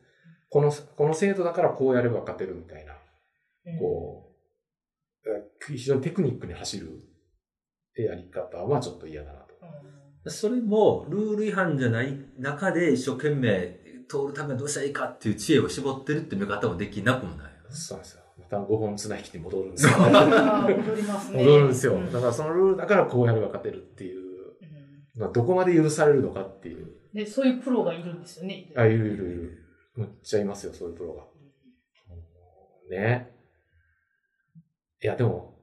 [0.50, 2.94] この、この制度だからこうやれば勝てるみたいな、
[3.78, 4.34] こ
[5.24, 6.88] う、え非常にテクニックに走る
[7.96, 10.30] やり方はちょっと嫌だなと。
[10.30, 17.52] それも、ルール違反じゃない中で一生懸命通るためにはどうしたらいいかっていう知恵を絞ってるって見方もできなくもない。
[17.70, 18.20] そうなんですよ。
[18.38, 19.92] また5本綱引きに戻るんですよ。
[19.98, 21.44] 戻りますね。
[21.44, 21.94] 戻るんですよ。
[21.94, 24.20] うんだからそのルールだからこうやれば勝てるっていう、
[25.32, 26.88] どこまで許されるのかっていう。
[27.14, 28.72] で、そういうプロがいるんですよね。
[28.76, 29.58] あ、いるいるいる。
[29.94, 31.24] むっちゃいますよ、そういうプロが。
[32.90, 33.30] ね。
[35.02, 35.58] いや、でも、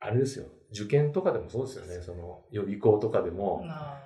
[0.00, 0.46] あれですよ。
[0.72, 2.02] 受験とかでもそうですよね。
[2.02, 3.64] その、予備校とかでも。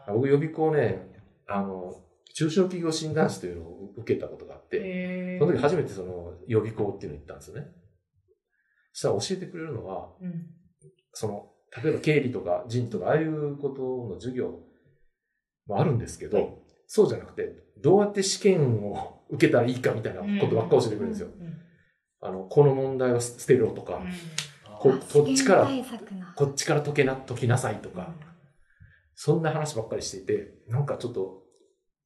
[0.09, 1.95] 僕予備校ね、あの、
[2.35, 7.69] 中小企業診断士というのを受けたことがあって、その時初めてその予備校っていうのに行ったんですよね。
[8.93, 10.47] そしたら教えてくれるのは、うん
[11.19, 11.51] その、
[11.83, 14.61] 例えば経理とか人事とか、ああいうことの授業
[15.67, 21.29] もあるんですけど、そうじゃなくて、どうやって試験を受けたらいいかみたいなことばっか教えてくれるんですよ。
[21.41, 21.57] うん
[22.21, 24.13] あの、この問題を捨てろとか、うん。
[24.79, 25.69] こっちから
[26.35, 28.15] こっちから解けな、解きなさいとか、
[29.15, 31.43] そんな話ばっかりしていて、なんかちょっと、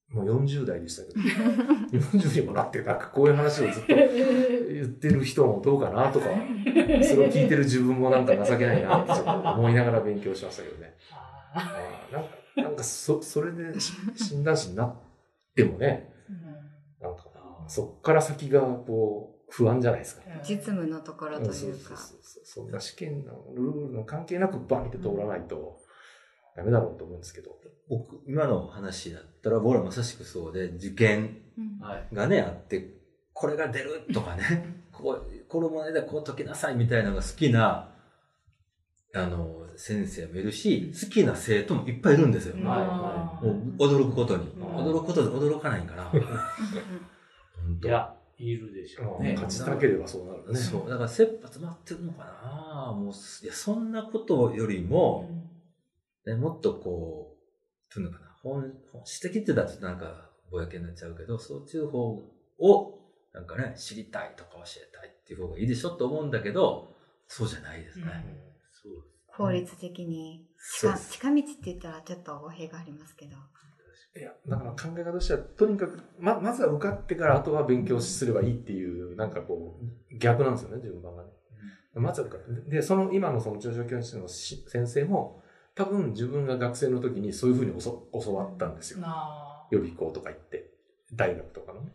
[0.08, 10.94] もう40代でしたけど、40にもなって、なんかこういう話をずっと言ってる人もどうかなとか、それを聞いてる自分もなんか情けないなってちょっと思いながら勉強しましたけどね。
[11.52, 14.96] あなんか、なんかそ、それでし診断士になっ
[15.54, 17.24] てもね、ーうんなんか、
[17.68, 20.22] そっから先がこう、不安じゃないですか。
[20.42, 21.96] 実務のところというそうそうか。
[21.96, 25.78] そうそうそんな試験のルールの関係なくバンって通らないと
[26.56, 27.60] ダメだろうと思うんですけど。
[27.88, 31.42] 僕、今の話だったら、僕らまさしくそうで、受験。
[32.12, 33.00] がね、あって、
[33.32, 37.92] これが出るとかね、こう、この問題でこう解きなさいみたいなのが好きな、
[39.14, 42.54] あの、先生もいるし、好きな生徒もいっぱいいるんですよ。
[42.56, 44.44] うんはいあーもう驚くことに。
[44.44, 46.04] ん驚くことで驚かないから。
[46.04, 46.20] 本
[47.80, 49.32] 当いや、いるでしょうね。
[49.32, 50.58] 勝ちたければそうなるね。
[50.58, 50.88] そう。
[50.88, 53.12] だから、切羽詰まってるのかなもう、
[53.44, 55.30] いや、そんなことよりも、
[56.26, 62.22] ね、もっとこう、というのかな、本本質的って言ったらちょっとなんか、ぼやけになっちゃうけど、そういう方
[62.58, 62.98] を、
[63.32, 66.94] なんかね、知りたいとか教えたいっていう方がいいでしょと思うんだけど、
[67.28, 68.04] そうじゃないですね。
[68.04, 68.49] そう
[69.40, 70.44] 効率的に
[70.78, 73.36] 近近道って言ったらちょっと語弊がありますけど。
[74.16, 81.30] いや、だから考え方としては、とにかく、ま、まずは受かってから、あとは勉強すればいいっていう、なんかこう、逆なんですよね、順番がね。
[81.94, 82.70] まずは受かって。
[82.70, 85.42] で、その、今のその中小教室のし先生も、
[85.76, 88.98] 多分自分が学生の時にそういうふうに教教わったんですよ。
[88.98, 90.70] な予備校とか行って、
[91.14, 91.92] 大学とかのね。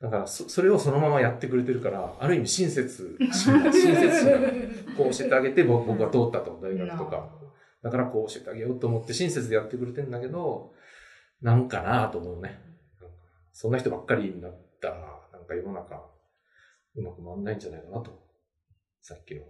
[0.00, 4.48] だからそ、それをそのままやってくれてるから、ある意味親切心、 親切心が
[4.96, 7.38] こう教えてあげて、僕僕が通ったと、大学とか。
[7.82, 10.72] だからこう教えてあげようと思って親切でやってくれてんだけど、
[11.42, 12.58] なんかなと思うね。
[13.52, 16.10] そんな人ばっかりになったら、なんか世の中、
[16.94, 18.10] うまく回んないんじゃないかなと。
[19.02, 19.42] さっきの、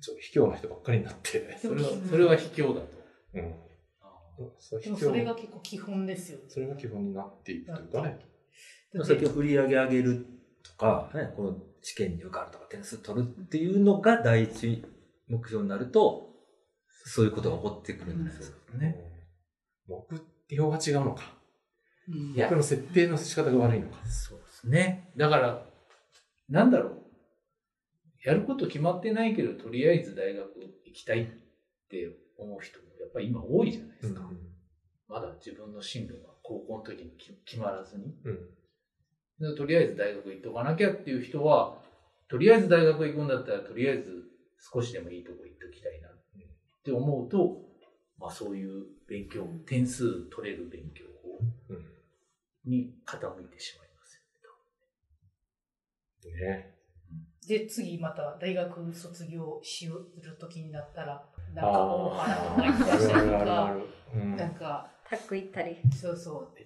[0.00, 1.56] ちょっと卑怯な人ばっかりになって。
[1.58, 2.86] それは、それは卑怯だと。
[3.34, 3.42] うん。
[3.42, 6.44] でもそれ怯が結構基本ですよね。
[6.48, 8.18] それが基本になっていくというかね。
[8.94, 10.26] だってさっきの売り上げ上げる
[10.62, 14.84] とか、ね、この試験に受かるとか点数取るっていうのが第一
[15.28, 16.30] 目標になると、
[17.06, 18.78] そういうことが起こってくるんじゃないですか。
[18.78, 18.96] ね。
[19.88, 20.04] 目
[20.48, 21.22] 標が違うのか。
[22.08, 24.04] い僕の設定の仕方が悪いのか。
[24.06, 25.12] そうですね。
[25.16, 25.66] だから、
[26.48, 27.00] なんだろう。
[28.24, 30.48] やること決まってないけど、とりあえず大学
[30.84, 31.26] 行きたいっ
[31.88, 34.28] て思う人もやっぱり今多いじゃないですか。
[35.08, 38.14] まだ自分の進路が高校の時にき決まらずに。
[38.24, 38.38] うん。
[39.40, 41.78] でとりあえず大学行っとかなきゃっていう人は、
[42.28, 44.28] とりあえず大学行くんだったら、とりあえず
[44.72, 46.12] 少しでもいいとこ行っときたいなっ
[46.84, 47.60] て思うと、
[48.18, 51.38] まあそういう勉強、点数取れる勉強法
[51.70, 51.84] うん。
[52.66, 54.20] に傾いてしまいます
[56.40, 56.74] ね。
[57.46, 61.24] で、次また大学卒業しる時になったら、
[61.54, 63.80] なんあか大ああるあるあか、る。
[64.14, 64.30] うん。
[64.30, 65.76] いっなんか、タック行ったり。
[66.00, 66.59] そうそう。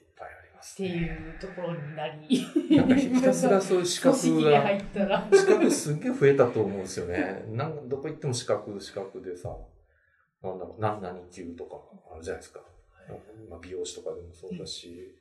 [0.73, 2.77] っていうところになり。
[2.77, 5.29] なんかひたすらそう いう資格が入ったら。
[5.33, 7.45] 資格すっげえ増えたと思うんですよね。
[7.51, 9.55] なんどこ行っても資格、資格でさ、
[10.43, 11.77] なんだろう、何々級とか
[12.13, 12.61] あるじゃないですか。
[13.51, 15.15] まあ、美容師とかでもそうだし、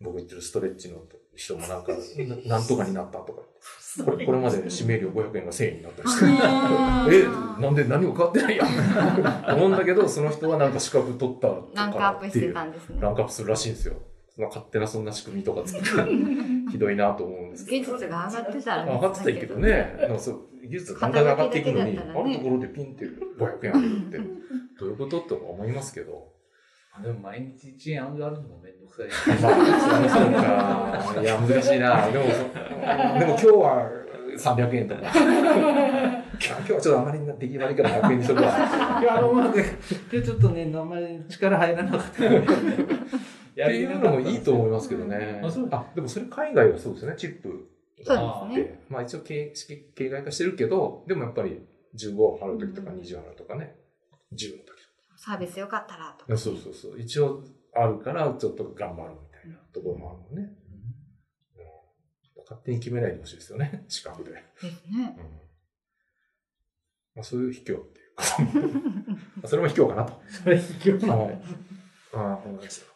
[0.00, 0.98] 僕言ってるストレッチの
[1.36, 3.42] 人もなんか、ななんとかになったとか
[4.04, 12.98] これこれまで指名料500円が1000円になったりして、え、なんで何も変わってないやん思うんだけど、その人はなんか資格取ったとランクアップしてたんですね。
[13.00, 13.94] ランクアップするらしいんですよ。
[14.34, 17.92] その勝手なそんな仕組みとか作ってひどいなと思うんですけど。
[17.92, 19.96] 技術が上がってたら上がってたらいいけどね。
[20.00, 24.18] なんかそう技術が簡単に上がっていくのに、ねあるところでピンって500円あげるって、
[24.78, 26.32] どういうことって思いますけど。
[27.02, 29.40] でも毎日1円上がるのもめんどくさい。
[29.42, 31.22] まあ、そうか。
[31.22, 32.10] いや、難しいな。
[32.10, 33.90] でも、そでも今日は
[34.38, 35.00] 300円とか。
[35.02, 35.10] 今
[36.40, 38.48] 日今日はちょっとあまり出来悪いから100円にしとくわ。
[39.00, 42.22] いや、あの、まあ、でちょっとね、あんまり力入らなかった。
[43.52, 45.40] っっていうのもいいと思いますけどね。
[45.44, 47.68] あそうあ、でもそれ海外はそうですよね、チップ。
[48.04, 48.84] そうですね。
[48.88, 51.62] まあ一応形式形骸化してるけど、でもやっぱり
[51.94, 53.76] 15を払うときとか20払うとかね、
[54.32, 54.82] 10のとき
[55.16, 56.38] サービスよかったらととか。
[56.38, 56.98] そうそうそう。
[56.98, 60.52] 一応あるからちょっと頑張るみたいなところもあるのね。
[60.56, 60.62] うん
[62.44, 64.30] 勝手に決めないでほしいですよね、 資格で。
[64.30, 64.44] うんで
[64.76, 65.16] すね。
[67.14, 68.24] まあ、そういう卑怯っていうか。
[69.36, 70.20] まあそれも卑怯かなと。
[70.28, 71.42] それ卑怯はい。
[72.14, 72.91] ああ、わかりました。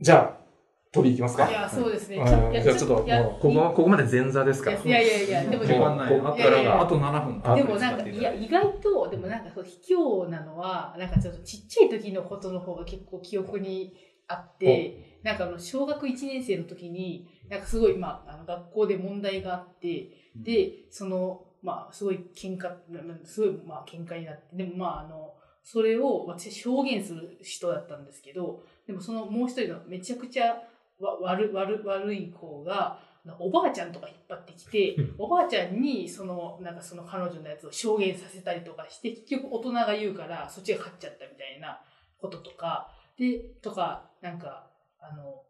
[0.00, 0.44] じゃあ、
[0.92, 1.50] 取り行きますか。
[1.50, 2.16] いや、そうですね。
[2.16, 3.04] じゃあちょっと、こ
[3.40, 4.78] こは、ここまで前座ですから。
[4.80, 6.16] いやいやいや、でも時間ない。
[6.16, 7.40] あと7分。
[7.44, 13.94] あでもなんか、いや、意外と、でもなんか卑怯なのは、なんかちょっとちっちゃい時のことの方が結構記憶に
[14.28, 30.56] あって、なんかあの、小学1年生の時に、なんかすごい、まあ、あの学校で問題があって、で、その、まあ、すごい喧嘩、なすごい、まあ、喧嘩になって、でもまあ、あの、それを私証言する人だったんですけど、でもそのもう一人のめちゃくちゃ
[31.00, 32.98] わ悪悪悪い子が、
[33.38, 41.80] おばあちゃんとか引っ張ってきて、おばあちゃんにそのなんかその彼女のやつを証言させたりとかして結局大人が言うからそっちが勝っちゃったみたいな
[42.18, 42.90] こととか。
[43.16, 44.66] でとかなんか
[45.00, 45.42] あの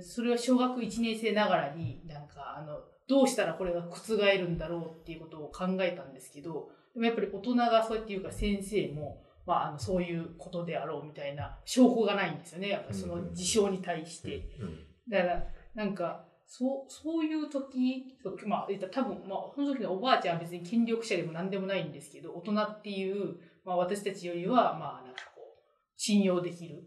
[0.00, 12.68] それは小学1年生ながらになんかあのどうしたらこれが覆るんだろうっていうことを考えたんですけどでもやっぱり大人がそうやって言うから先生も、まあ、あのそういうことであろうみたいな証拠がないんですよね。
[12.68, 14.36] やっぱその事象に対して。
[14.60, 25.62] うんだから、なんか、そう、そういう時、まあ、多分、まあ、その時のおばあちゃんは別に権力者でも何でもないんですけど、大人っていう、まあ、私たちよりは、まあ、なんかこう、
[25.96, 26.84] 信用できる、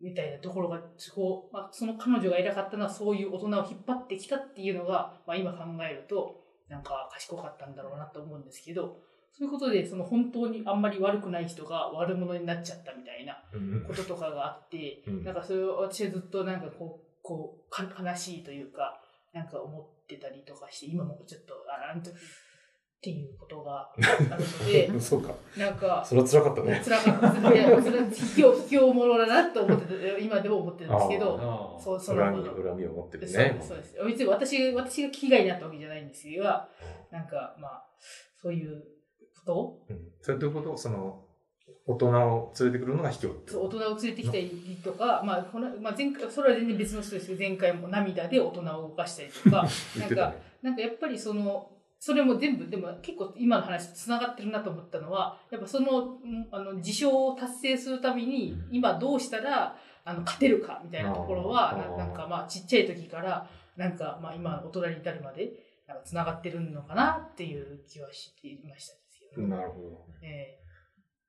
[0.00, 0.80] みたいなところが、
[1.14, 8.98] こう、まあ、その彼女が偉かったのは、そういう大人を引っ張ってきたっていうのが、まあ、今考えると、なんか賢かったんだろうなと思うんですけど、
[9.32, 19.00] そういうことで、その本当にあんまり悪くない人が悪者になっちゃったみたいなうんこととかがあって、うんなんかそれを私はずっとなんかこう、こう、か悲しいというか、
[19.34, 22.14] なんか思ってたりとかして、今もちょっと、あ、あの時っ
[23.02, 25.34] ていうことがあるので、 そうか。
[25.56, 26.82] なんか、それは辛かったね。
[26.82, 27.54] 辛かった。
[27.54, 32.48] いや、それは卑怯、卑怯者だなと思ってて、今でも思ってるんですけど、あそう、その恨み。
[32.48, 33.68] 恨みを持ってるねそうです、。
[33.68, 34.04] そうです。
[34.06, 36.68] 別に私が、私が危害になったわけじゃないんですが、
[37.10, 37.84] なんか、まあ、
[38.40, 38.82] そういう
[39.46, 40.00] ことうん。
[40.20, 40.76] それどういうこと？
[40.76, 41.22] その、
[41.86, 49.66] 大人を連れてくるのが卑怯そう大人を連れてきたりとか、まあこのまあ、前回それは全然別の人ですけど前回も涙で大人を動かしたりとか。
[49.98, 50.34] なんか。
[50.62, 65.52] なんかやっぱりそのそれも全部でも結構今の話とつながってるなと思ったのはやっぱそのうんあの事象を達成するために今どうしたらあの勝てるかみたいなところはなんかまあちっちゃい時からなんかまあ今大人に至るまで
[65.86, 68.94] なんかつながってるのかなっていう気はしていました
[69.28, 70.06] ですけど、なるほど。
[70.22, 70.58] え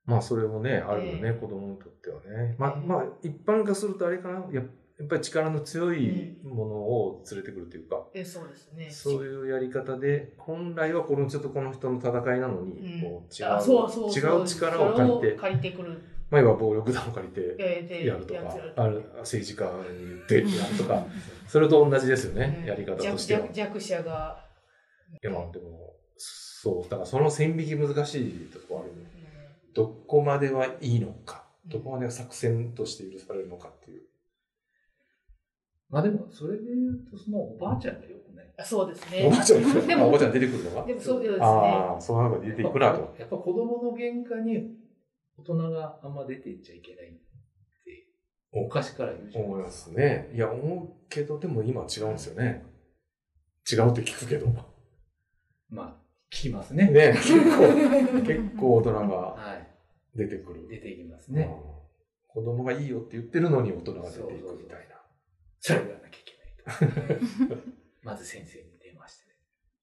[0.06, 2.56] まあそれもね、あるよね、え子供にとってはね。
[2.58, 2.88] まあ、ええ。
[2.88, 4.62] まあ一般化するとあれかな、や
[5.00, 8.90] やっぱり力の強いものを連れてくるというか、ええそうですね。
[8.90, 13.02] そういうやり方で、本来はこのちょっとこの人の戦いなのに、うん。
[13.02, 14.10] こう違うそううそう。
[14.10, 16.02] 違う力を借りて、借りてくる。
[16.30, 19.66] 暴力団を借りてやるとかある政治家
[19.98, 21.06] に言ってやるとか、
[21.48, 22.66] それと同じですよね、うん。
[22.66, 23.42] やり方としては。
[23.42, 24.46] 弱弱者が、
[25.24, 25.96] いやまあでも、
[26.68, 29.10] そう、だからその線引き難しいとこあるね。
[29.12, 34.02] うんどこまではいいのか、うんどこまでが作戦として許されるのかっていう。
[35.90, 38.46] まあでも、それで言うと、そのおばあちゃんがよくない？
[38.58, 43.15] あそうですおねばあちゃん、でもあおばあちゃん出てくるのがでもそうですねああ、その中で出ていくなと。
[43.20, 44.76] やっぱ子供の喧嘩に
[45.38, 47.20] 大人があんま出ていっちゃいけないって、
[48.54, 50.32] 昔から言うじゃない思いますね。
[50.34, 52.65] いや、思うけど、でも今は違うんですよね。
[53.72, 54.48] 違うって聞くけど。
[55.70, 56.90] まあ、聞きますね。
[56.92, 59.67] ね、結構、結構大人がはい。
[60.15, 60.67] 出てくる。
[60.67, 61.44] 出てきますね。
[61.71, 61.78] うん
[62.38, 65.02] 子供がいいよって言ってるのに大人が出ていくみたいな。
[65.60, 67.56] それをやらなきゃいけないと。
[68.04, 69.36] まず先生に電話してね、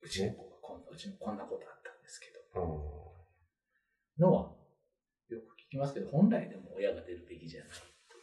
[0.02, 3.04] うちの子がこんな、うちのこんなことあったんですけど、
[4.18, 4.54] のは、
[5.28, 7.70] よく聞きますけど、本来でも親が出るべきじゃない。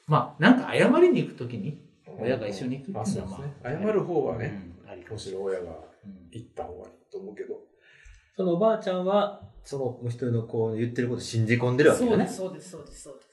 [0.07, 1.85] まあ、なんか謝りに行くときに、
[2.17, 5.29] 親が一緒に行くっていうのはまあ謝る方はね、うんありかむし。
[5.33, 5.71] ろ親が
[6.05, 7.59] うん行った方がいいと思うけど。
[8.35, 12.29] そのおばあちゃんは、そのもう一人の子の言ってることを信じ込んでるわけそうでだね。
[12.29, 13.29] すそうですそうですそうです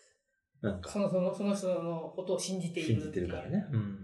[0.61, 3.65] なんかそ、のそのその人のことを信じている信じてるからね。
[3.73, 3.99] うん。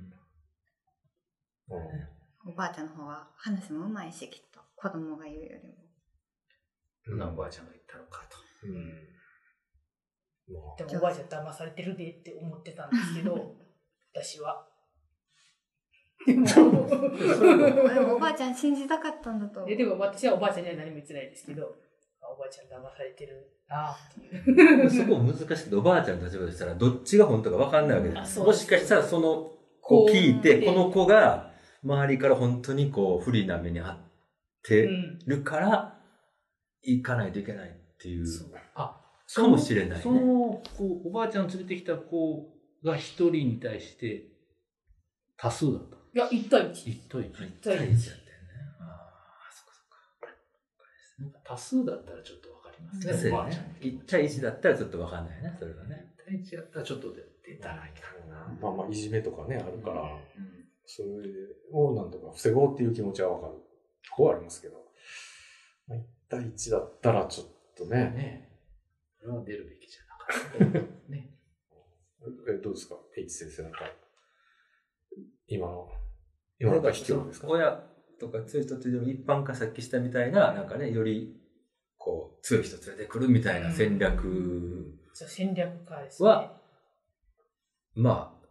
[2.47, 4.61] おばあちゃんの方が話もうまいし、きっと。
[4.76, 5.74] 子供が言うよりも。
[7.07, 8.36] どんなおばあちゃんが言ったのかと。
[8.66, 9.14] うん。
[10.53, 13.57] まあでもおばあちゃん騙されてるでって思ってたんですけど
[14.14, 14.68] 私は
[16.27, 16.45] でも
[17.89, 19.61] でもおばあちゃん信じたかったんだと。
[19.61, 19.72] 思う。
[19.72, 21.77] えでも私はおばあちゃんには何も言ってないですけど
[22.20, 23.51] あおばあちゃん騙されてる。
[23.68, 28.20] なっていうそこ難しくて、おばあちゃんの立場でしたら、どっちが本当か分かんないわけです。
[28.20, 28.62] あそうです。
[28.62, 31.51] もしかしたらその子を聞いて、こうこの子が
[31.83, 33.99] 周りから本当にこう不利な目に遭っ
[34.62, 35.99] てうんるから、
[36.83, 38.49] 行かないといけないっていう、そう。
[38.75, 39.01] あ、
[39.35, 40.03] かもしれないね。
[40.03, 42.51] その子、おばあちゃん連れてきた子
[42.85, 44.29] が一人に対して
[45.37, 45.97] 多数だった。
[46.15, 47.29] いや1対1一対一。
[47.29, 48.31] 一対一だったよね。
[48.81, 49.89] ああ、そっかそっ
[50.21, 50.29] か。
[51.19, 53.12] なんか多数だったらちょっとわかりますね。
[53.15, 53.79] そうやおばあちゃんね。
[53.83, 56.15] 1対1だったらちょっと分かんないね、それはね。
[56.17, 58.59] 一対一やったらちょっと出たらいかんな。
[58.61, 61.09] まあまあ、いじめとかね、あるから、うんそれ
[61.73, 63.55] をなんとか防ごうっていう気持ちはわかる
[64.07, 64.75] とこはありますけど、
[65.89, 67.47] まあ、1対1だったらちょっ
[67.77, 69.25] とね、ねえ。
[69.25, 70.89] これは出るべきじゃなかった。
[71.11, 71.31] ね。
[72.49, 73.91] えどうですか ?H 先生なんか、
[75.47, 75.91] 今の、
[76.59, 77.48] 今のが卑怯ですか？
[77.48, 77.82] 親
[78.20, 81.36] とか強い人っていうより一般化さっきしたみたいな、なんかね、より
[81.96, 86.61] こう強い人連れてくるみたいな戦略そう戦略家ですねは、
[87.94, 88.46] まあ、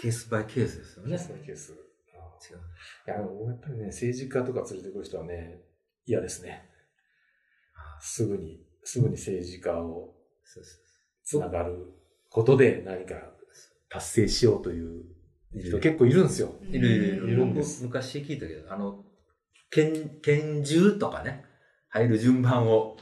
[0.00, 1.18] ケースバイケースですよね。
[1.18, 1.74] そういうケース。
[2.14, 2.56] あ違う。
[2.56, 5.60] ーいや、やっぱりね、政治家とか連れてくる人はね、
[6.06, 6.68] 嫌ですね。
[8.00, 10.14] すぐに、すぐに政治家を
[10.44, 10.78] そうそ
[11.24, 11.92] つながる
[12.30, 13.14] ことで何か
[13.90, 15.04] 達成しようという
[15.54, 16.54] 人結構いるんですよ。
[16.70, 17.20] いるいるいる。
[17.20, 19.04] 僕いるんです昔聞いたけど、あの、
[19.70, 21.44] 拳、拳銃とかね、
[21.88, 22.96] 入る順番を、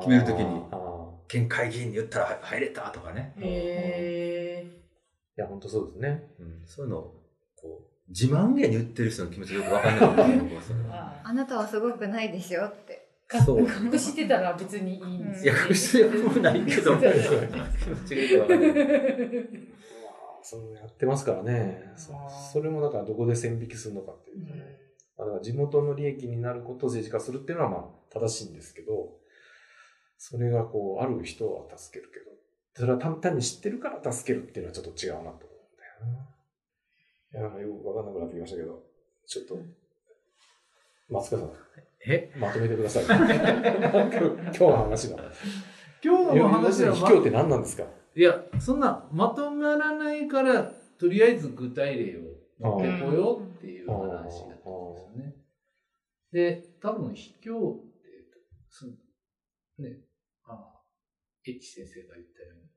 [0.00, 0.62] 決めるときに
[1.28, 3.34] 県会議員に言ったら入れたとかね。
[3.36, 4.64] へ
[5.36, 6.24] いや、本当そうですね。
[6.38, 7.02] うん、そういうのを、
[7.56, 10.40] こう、自慢げに言ってる人の気持ちよくわかんない。
[10.90, 13.08] ああなたはすごくないでしょって。
[13.44, 13.60] そう。
[13.60, 19.70] 隠してたら別にいいんですいや、隠してもないけど、 気持ちがよくわかんない。
[20.40, 21.92] まあ、それやってますからね。
[22.52, 24.78] それもだからどこで線引きするのかっていうとね。
[25.18, 29.18] だから地元の利益になることを政治化するっていうのはまあ正しいんですけど、
[30.16, 32.26] それがこう、ある人は助けるけど、
[32.74, 35.44] それは単単に知ってるから助けるっていうのはちょっと違うなと思うんだ
[37.38, 37.58] よな。
[37.58, 38.82] いや、よくわかんなくなってきましたけど、
[39.26, 39.58] ちょっと、
[41.10, 41.52] 松川さん、
[42.06, 42.32] え？
[42.38, 43.04] まとめてください。
[43.04, 45.16] 今日今日の話が。
[46.02, 47.84] 今日の話は、卑怯って何なんですか？
[48.16, 50.64] いや、そんなまとまらないから、
[50.98, 52.22] とりあえず具体例を
[52.58, 55.34] 持ってこようっていう話だったんですよね。
[56.32, 57.88] で、多分、卑怯って、
[58.68, 58.92] その
[59.78, 59.98] ね、
[60.44, 60.80] ああ、
[61.46, 62.68] エッチ先生が言ったように、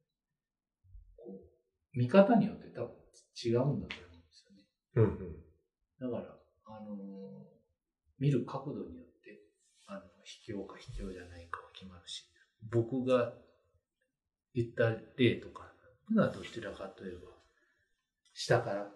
[1.17, 2.89] こう、見方によって多分
[3.35, 3.87] 違うんだと思うんで
[4.31, 4.63] すよね。
[4.95, 5.35] うんうん。
[5.99, 7.53] だから、あのー
[8.19, 9.41] 見る角度によって、
[9.87, 12.23] あの、卑怯か卑怯じゃないかは決まるし、
[12.71, 13.33] 僕が
[14.53, 15.71] 言った例とか、
[16.15, 17.31] がどちらかといえば、
[18.33, 18.91] 下から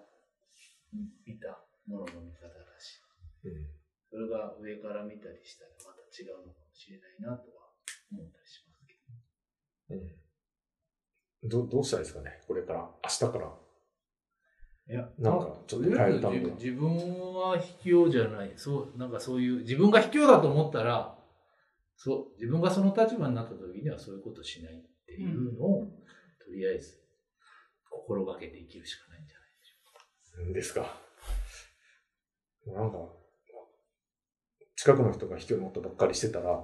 [1.26, 3.01] 見たものの見方だし、
[3.45, 3.78] うん
[4.10, 7.68] それが上から見たりしたらまた違うのかもしれないなとは
[8.10, 12.41] 思ったりしますけうんどどうしたらいいですかね？
[12.47, 13.39] これから、明日から。
[13.39, 13.68] ど。
[14.89, 18.53] いや、なんかちょっと変えるためには自分自分は卑怯じゃない。
[18.55, 21.18] そう、なんかそういう、自分が卑怯だと思ったら、
[21.97, 24.82] そう、自分がその立場になった時にはそういうことしない
[25.18, 25.86] っていうのを、
[26.45, 26.99] とりあえず
[27.89, 31.01] 心がけて生きるしかないんじゃないでしょうんですか。
[32.68, 32.97] なんか、
[34.76, 36.63] 近くの人が卑怯なことばっかりしてたら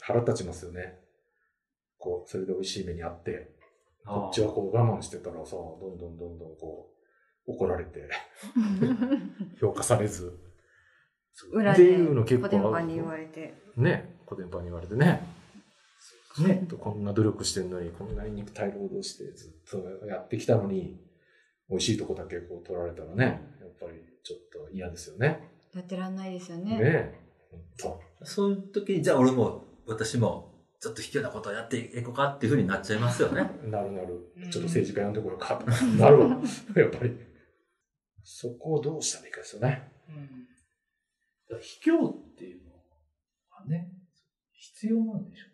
[0.00, 0.98] 腹立ちますよね。
[1.98, 3.54] こう、それで美味しい目にあって。
[4.04, 6.90] こっちはこう我慢してたらさ、どんどんどんどんこ
[7.46, 8.08] う、怒られて、
[9.60, 10.36] 評価されず、
[11.52, 13.54] 裏でっていうの結構コテンパンに言われて。
[13.76, 15.41] ね、コテンパンに言われてね。
[16.40, 19.70] ね、こんな努力してんのに、こんなに肉体労働してずっ
[20.00, 20.98] とやってきたのに、
[21.68, 23.24] 美味しいとこだけこう取られたらね、
[23.60, 25.50] やっぱりちょっと嫌ですよね。
[25.74, 26.78] やってらんないですよねね。
[26.80, 27.14] え。
[27.50, 33.42] ほんとそういう時に、じゃあ俺も、私もちょっと卑怯なことをやっていこうかっていうふうになっちゃいますよね。
[33.70, 34.50] なるなるうん。
[34.50, 35.84] ちょっと政治家呼んでこようかとか。
[35.98, 36.28] なるわ。
[36.76, 37.16] やっぱり。
[38.24, 39.92] そこをどうしたらいいかですよね。
[40.08, 40.42] うん
[41.60, 42.72] 卑怯っていうの
[43.50, 43.92] はね、
[44.52, 45.51] 必要なんでしょう。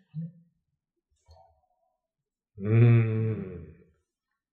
[2.61, 3.75] うーん。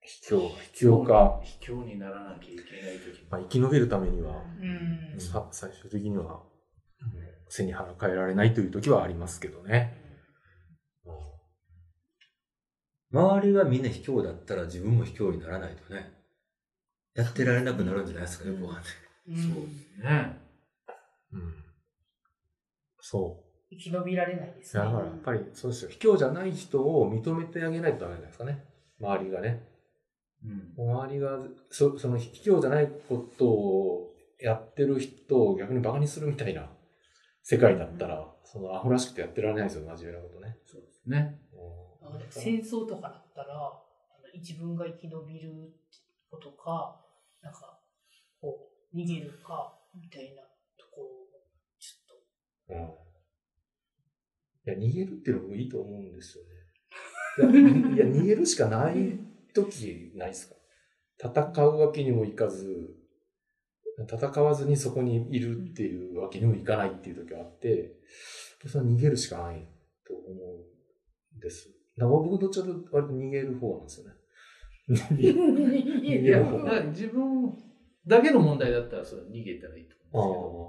[0.03, 1.41] 卑怯、卑怯か。
[1.43, 6.43] 卑怯にならなきゃいけないときまあ、生き延びるためには、うんさ最終的には、
[7.49, 10.05] 背に腹変えられないという時はありますけどね。
[13.13, 16.13] 周りがみんな卑怯だったら自分も卑怯にならないとね、
[17.15, 18.93] やってられなくなるんじゃないですか、よくわかんない。
[19.29, 20.39] うんそうですね。
[21.33, 21.65] うん。
[23.01, 23.45] そ
[23.79, 24.64] 生き延びられないでう。
[24.64, 24.85] すね。
[24.85, 25.91] だからやっぱり、そうですよ。
[25.91, 28.64] 卑怯じゃない人を認めてあげないとダメじゃないですかね。
[29.01, 29.68] 周りがね。
[30.45, 30.74] うん。
[30.77, 31.39] 周りが、
[31.70, 36.68] そその卑怯じゃないことをやってる人を逆にバカにするみたいな
[37.43, 40.59] 世界だったら、そのアホらしくてやってられないですよ、真面目なことね。
[40.66, 41.41] そうですね。
[42.03, 43.83] あの戦争とかだったら、
[44.35, 45.72] 自分が生き延びる
[46.31, 47.01] ことか、
[47.43, 47.81] なんか、
[48.41, 50.43] こう、逃げるか、みたいな
[50.77, 51.11] ところを、
[51.79, 52.16] ちょっ
[52.68, 53.06] うん。
[54.67, 56.51] いや、逃げるっていうのもいいと思うんですよね。
[57.95, 59.19] いや、逃げるしかない
[59.55, 60.57] 時ないですか？
[61.53, 62.95] 戦うわけにもいかず、
[63.99, 67.97] 戦わずにそこにいるっていうわけにもいかないっていう時があって、
[68.67, 69.67] それは逃げるしかない
[70.07, 71.71] と思うんです。
[71.97, 74.12] だ僕どっちかと割と逃げる方なんですよね。
[74.89, 77.57] 逃げる方自分
[78.07, 79.95] だけの問題だったらそれ逃げたらいいと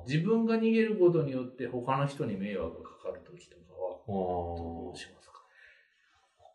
[0.05, 5.43] 自分が逃げることによって他の人に迷惑がかかるときとかは、どうしますか？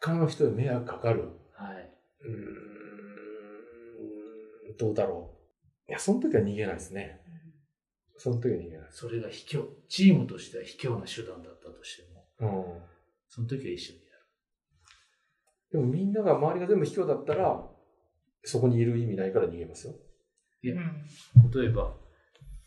[0.01, 1.29] 他の人に迷惑かかる？
[1.55, 1.91] はい。
[2.23, 5.37] うーん、どうだろ
[5.89, 5.91] う。
[5.91, 7.21] いや、その時は逃げないですね。
[8.19, 8.89] その時は逃げない。
[8.91, 12.45] それが卑怯、チームとしては卑怯な手段だったとしても、う
[12.79, 12.83] ん。
[13.29, 14.27] その時は一緒にやる。
[15.73, 17.67] でもみんなが周りが全部卑怯だったら、
[18.45, 19.95] そこにいる意味ないから逃げますよ。
[20.63, 21.95] いやうん例えば、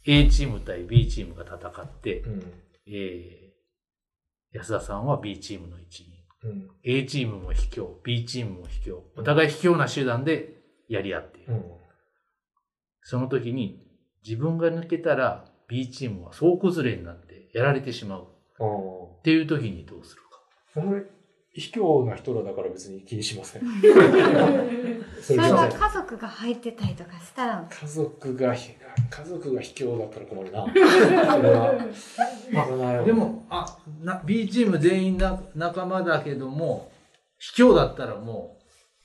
[0.08, 2.44] A チーム対 B チームが戦って、うん。
[2.88, 6.08] えー、安田さんは B チームの一員。
[6.44, 6.70] うん。
[6.84, 8.96] A チームも卑怯、B チームも卑怯。
[9.18, 11.54] お互い卑怯な手段でやり合っている。
[11.54, 11.64] うん。
[13.02, 13.84] その時に
[14.24, 18.28] 自分が抜けたら B チームは総崩れになってやられてしまう。
[19.20, 21.12] っていう時にどうするか。
[21.56, 23.62] 卑怯な人らだから別に気にしません。
[23.82, 25.56] そそれれすいません。
[25.56, 30.66] が家族が入ってたりとかしたら、家族が、家族が卑怯だったら困るな。
[30.68, 31.74] それは
[32.68, 36.92] 危ないで、も、あ、な B チーム全員な仲間だけども、
[37.40, 38.58] 卑怯だったらも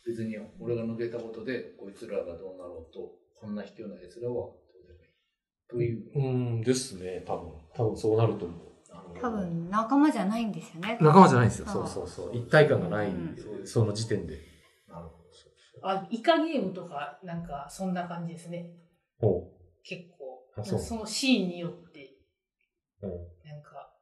[0.05, 5.88] う別に俺が抜けたことでこいつらがどうなろうと、こんな卑怯な奴らはどうでもいい。
[5.94, 6.26] という。
[6.28, 7.53] うんですね、多分。
[7.74, 8.70] 多分そうなると思う。
[9.20, 10.99] 多分仲間じゃないんですよね。
[11.01, 11.66] 仲間じゃないんですよ。
[11.66, 12.36] そそううそうそう。
[12.36, 13.36] 一体感がない、うん
[13.66, 14.38] その時点で。
[14.88, 15.20] なるほ
[15.82, 18.70] あイカゲームとか、なんか、そんな感じですね。
[19.18, 19.49] ほ
[19.82, 20.43] 結構。
[20.57, 22.16] あそうそのシーンによって、
[23.03, 23.07] う。
[23.07, 23.09] ほ
[23.45, 23.93] なんか、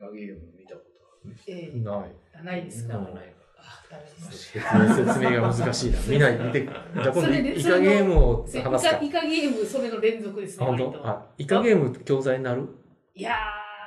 [0.00, 0.12] ど。
[0.12, 0.86] ゲーム見たこと
[1.24, 1.36] ある。
[1.46, 1.82] えう。
[1.82, 2.12] ない。
[2.40, 4.52] ー、ないですか、うんないあ、ダメです。
[4.52, 5.98] 説明が難しいな。
[6.06, 6.62] 見ない、見て。
[6.64, 9.04] じゃあ今度イカゲームをイ話すかカ。
[9.04, 10.90] イカゲーム、それの連続ですあね、割と。
[10.92, 12.68] 本当あ、イカゲーム教材になる？
[13.14, 13.34] いや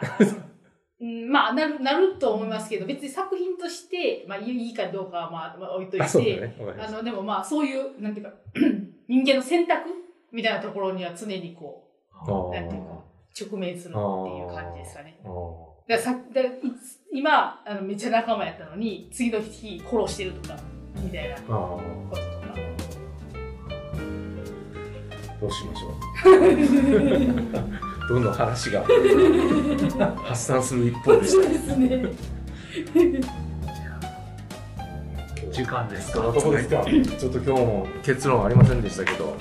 [0.02, 0.49] ー、
[1.02, 8.34] うん、まあなる、なると思いますけど、別に作品として、まあいいかどうかはまあ、まあ、置いといて、あしたの、でもまあ、そういう、なんていうか、
[9.08, 9.90] 人間の選択
[10.32, 11.90] みたいなところには常にこ
[12.28, 13.04] う、なんていうか、
[13.40, 15.20] 直面するっていう感じですかね。
[15.88, 16.42] ださだ
[17.12, 20.58] 今あの、めっちゃ仲間やったのに、次の日殺してるとか、
[20.96, 22.30] みたいなこととか。
[25.40, 25.88] どうしましょ
[27.86, 27.86] う。
[28.10, 28.84] どんどん話が
[30.24, 31.48] 発散する一方でした。
[31.48, 32.06] ですね。
[35.52, 36.20] 時間ですか？
[36.24, 36.84] なとこですか。
[37.20, 39.38] ちょっと今日も結論ありませんでしたけど。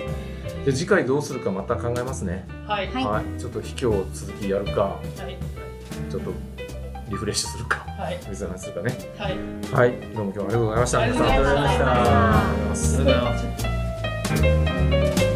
[0.67, 2.47] で次回どうするかまた考えますね。
[2.67, 2.89] はい。
[2.89, 3.41] はいはい。
[3.41, 5.39] ちょっと卑怯続きやるか、はい。
[6.11, 6.31] ちょっと
[7.09, 8.19] リフレッシュするか、はい。
[8.29, 8.95] 水話するかね。
[9.17, 9.37] はい。
[9.73, 9.95] はい。
[10.15, 11.01] どうも今日はありがとうございました。
[11.01, 11.57] ありがとうござい
[12.69, 12.93] まし
[15.23, 15.28] た